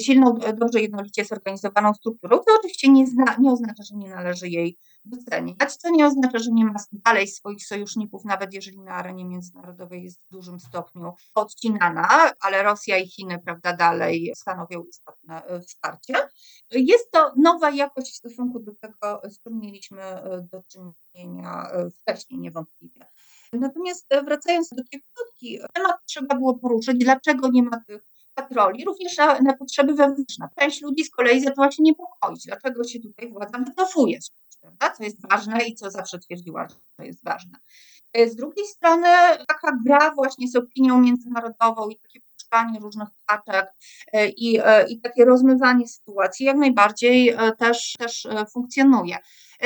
silną, 0.00 0.34
dobrze 0.54 0.80
jednolicie 0.80 1.24
zorganizowaną 1.24 1.94
strukturą, 1.94 2.38
to 2.38 2.54
oczywiście 2.58 2.88
nie, 2.88 3.06
zna, 3.06 3.36
nie 3.38 3.52
oznacza, 3.52 3.82
że 3.82 3.96
nie 3.96 4.10
należy 4.10 4.48
jej 4.48 4.78
doceniać, 5.04 5.76
co 5.76 5.90
nie 5.90 6.06
oznacza, 6.06 6.38
że 6.38 6.50
nie 6.52 6.64
ma 6.64 6.74
dalej 6.92 7.28
swoich 7.28 7.66
sojuszników, 7.66 8.24
nawet 8.24 8.54
jeżeli 8.54 8.80
na 8.80 8.92
arenie 8.92 9.24
międzynarodowej 9.24 10.04
jest 10.04 10.20
w 10.20 10.32
dużym 10.32 10.60
stopniu 10.60 11.12
odcinana, 11.34 12.32
ale 12.40 12.62
Rosja 12.62 12.98
i 12.98 13.08
Chiny, 13.08 13.38
prawda, 13.38 13.76
dalej 13.76 14.32
stanowią 14.36 14.84
istotne 14.84 15.44
e, 15.44 15.60
wsparcie. 15.60 16.14
Jest 16.70 17.10
to 17.10 17.32
nowa 17.36 17.70
jakość 17.70 18.12
w 18.12 18.16
stosunku 18.16 18.60
do 18.60 18.72
tego, 18.74 19.22
z 19.24 19.42
czym 19.42 19.58
mieliśmy 19.58 20.02
e, 20.02 20.46
do 20.52 20.62
czynienia 20.62 21.66
wcześniej, 22.00 22.40
niewątpliwie. 22.40 23.06
Natomiast 23.52 24.06
wracając 24.24 24.68
do 24.68 24.82
krótki, 25.14 25.58
temat 25.74 25.96
trzeba 26.06 26.36
było 26.36 26.58
poruszyć, 26.58 26.98
dlaczego 26.98 27.48
nie 27.48 27.62
ma 27.62 27.80
tych 27.86 28.02
patroli, 28.34 28.84
również 28.84 29.16
na, 29.16 29.38
na 29.38 29.56
potrzeby 29.56 29.94
wewnętrzne. 29.94 30.48
Część 30.60 30.82
ludzi 30.82 31.04
z 31.04 31.10
kolei 31.10 31.40
zaczęła 31.40 31.70
się 31.70 31.82
niepokoić, 31.82 32.44
dlaczego 32.46 32.84
się 32.84 33.00
tutaj 33.00 33.28
władza 33.32 33.58
wycofuje 33.58 34.18
co 34.96 35.04
jest 35.04 35.28
ważne 35.30 35.64
i 35.64 35.74
co 35.74 35.90
zawsze 35.90 36.18
twierdziła, 36.18 36.68
że 36.98 37.06
jest 37.06 37.24
ważne. 37.24 37.58
E, 38.12 38.28
z 38.28 38.36
drugiej 38.36 38.66
strony 38.66 39.08
taka 39.48 39.78
gra 39.86 40.14
właśnie 40.14 40.48
z 40.48 40.56
opinią 40.56 41.00
międzynarodową 41.00 41.88
i 41.88 41.98
takie 41.98 42.20
puszczanie 42.20 42.80
różnych 42.80 43.08
paczek 43.26 43.72
e, 44.12 44.28
i, 44.28 44.58
e, 44.64 44.88
i 44.88 45.00
takie 45.00 45.24
rozmywanie 45.24 45.88
sytuacji 45.88 46.46
jak 46.46 46.56
najbardziej 46.56 47.36
też, 47.58 47.92
też 47.98 48.28
funkcjonuje. 48.52 49.18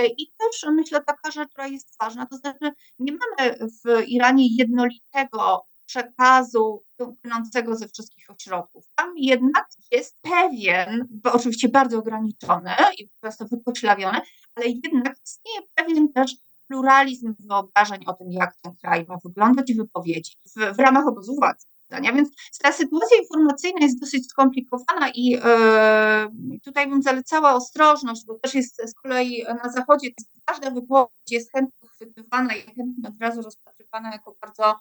I 0.05 0.33
też 0.39 0.73
myślę 0.73 1.05
taka 1.05 1.31
rzecz, 1.31 1.49
która 1.49 1.67
jest 1.67 1.97
ważna, 2.01 2.27
to 2.27 2.37
znaczy 2.37 2.73
nie 2.99 3.13
mamy 3.13 3.59
w 3.59 4.09
Iranie 4.09 4.57
jednolitego 4.57 5.67
przekazu 5.87 6.83
płynącego 6.97 7.77
ze 7.77 7.89
wszystkich 7.89 8.31
ośrodków. 8.31 8.85
Tam 8.95 9.13
jednak 9.17 9.67
jest 9.93 10.17
pewien, 10.23 11.09
bo 11.11 11.33
oczywiście 11.33 11.69
bardzo 11.69 11.99
ograniczony 11.99 12.71
i 12.99 13.09
często 13.21 13.45
wypoślawiony, 13.45 14.19
ale 14.55 14.67
jednak 14.67 15.17
istnieje 15.25 15.61
pewien 15.75 16.13
też 16.13 16.37
pluralizm 16.69 17.35
wyobrażeń 17.39 18.01
o 18.07 18.13
tym, 18.13 18.33
jak 18.33 18.57
ten 18.63 18.77
kraj 18.77 19.07
ma 19.09 19.17
wyglądać 19.25 19.71
i 19.71 19.75
wypowiedzi 19.75 20.33
w, 20.47 20.77
w 20.77 20.79
ramach 20.79 21.07
obozu 21.07 21.35
władzy. 21.35 21.67
Więc 21.90 22.29
ta 22.62 22.72
sytuacja 22.72 23.16
informacyjna 23.16 23.79
jest 23.81 24.01
dosyć 24.01 24.27
skomplikowana 24.29 25.11
i 25.14 25.25
yy, 25.25 26.61
tutaj 26.64 26.88
bym 26.88 27.03
zalecała 27.03 27.55
ostrożność, 27.55 28.27
bo 28.27 28.38
też 28.38 28.55
jest 28.55 28.83
z 28.90 28.94
kolei 28.94 29.44
na 29.64 29.72
Zachodzie 29.72 30.09
każda 30.44 30.70
wypowiedź 30.70 31.11
jest 31.31 31.53
chętnie 31.53 31.88
chwytywana 31.88 32.55
i 32.55 32.62
chętnie 32.62 33.09
od 33.09 33.20
razu 33.20 33.42
rozpatrywana 33.42 34.11
jako 34.12 34.37
bardzo, 34.40 34.77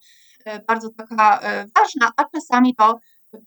yy, 0.46 0.60
bardzo 0.68 0.90
taka 0.90 1.40
yy, 1.42 1.72
ważna, 1.76 2.12
a 2.18 2.26
czasami 2.26 2.76
to 2.76 3.00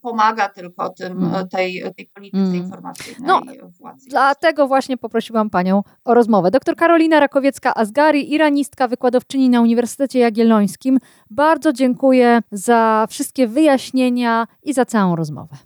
pomaga 0.03 0.49
tylko 0.49 0.89
tym, 0.89 1.25
Mm. 1.25 1.49
tej, 1.49 1.83
tej 1.97 2.07
polityce 2.15 2.43
Mm. 2.43 2.55
informacyjnej 2.57 3.23
No, 3.29 3.41
władzy. 3.81 4.07
Dlatego 4.11 4.69
właśnie 4.69 4.97
poprosiłam 4.97 5.51
panią 5.51 5.83
o 6.05 6.15
rozmowę. 6.15 6.51
Doktor 6.51 6.77
Karolina 6.77 7.21
Rakowiecka-Azgari, 7.21 8.25
iranistka, 8.29 8.89
wykładowczyni 8.89 9.51
na 9.51 9.61
Uniwersytecie 9.61 10.19
Jagiellońskim. 10.19 10.99
Bardzo 11.31 11.73
dziękuję 11.73 12.41
za 12.53 13.07
wszystkie 13.11 13.47
wyjaśnienia 13.47 14.47
i 14.63 14.73
za 14.73 14.85
całą 14.85 15.17
rozmowę. 15.17 15.57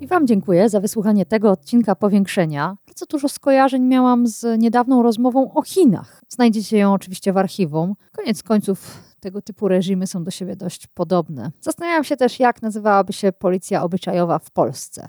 I 0.00 0.06
Wam 0.06 0.26
dziękuję 0.26 0.68
za 0.68 0.80
wysłuchanie 0.80 1.26
tego 1.26 1.50
odcinka 1.50 1.94
powiększenia. 1.94 2.76
Bardzo 2.86 3.06
dużo 3.06 3.28
skojarzeń 3.28 3.82
miałam 3.82 4.26
z 4.26 4.60
niedawną 4.60 5.02
rozmową 5.02 5.52
o 5.54 5.62
Chinach. 5.62 6.20
Znajdziecie 6.28 6.78
ją 6.78 6.92
oczywiście 6.92 7.32
w 7.32 7.36
archiwum. 7.36 7.94
Koniec 8.16 8.42
końców 8.42 9.09
tego 9.20 9.42
typu 9.42 9.68
reżimy 9.68 10.06
są 10.06 10.24
do 10.24 10.30
siebie 10.30 10.56
dość 10.56 10.86
podobne. 10.86 11.50
Zastanawiam 11.60 12.04
się 12.04 12.16
też, 12.16 12.40
jak 12.40 12.62
nazywałaby 12.62 13.12
się 13.12 13.32
policja 13.32 13.82
obyczajowa 13.82 14.38
w 14.38 14.50
Polsce. 14.50 15.08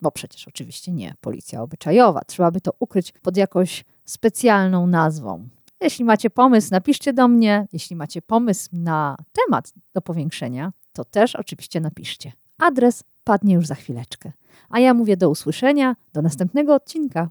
Bo 0.00 0.10
przecież 0.10 0.48
oczywiście 0.48 0.92
nie 0.92 1.14
policja 1.20 1.62
obyczajowa. 1.62 2.20
Trzeba 2.26 2.50
by 2.50 2.60
to 2.60 2.72
ukryć 2.78 3.12
pod 3.12 3.36
jakąś 3.36 3.84
specjalną 4.04 4.86
nazwą. 4.86 5.48
Jeśli 5.80 6.04
macie 6.04 6.30
pomysł, 6.30 6.68
napiszcie 6.70 7.12
do 7.12 7.28
mnie. 7.28 7.66
Jeśli 7.72 7.96
macie 7.96 8.22
pomysł 8.22 8.68
na 8.72 9.16
temat 9.32 9.72
do 9.94 10.02
powiększenia, 10.02 10.72
to 10.92 11.04
też 11.04 11.36
oczywiście 11.36 11.80
napiszcie. 11.80 12.32
Adres 12.58 13.04
padnie 13.24 13.54
już 13.54 13.66
za 13.66 13.74
chwileczkę. 13.74 14.32
A 14.70 14.80
ja 14.80 14.94
mówię 14.94 15.16
do 15.16 15.30
usłyszenia, 15.30 15.96
do 16.12 16.22
następnego 16.22 16.74
odcinka. 16.74 17.30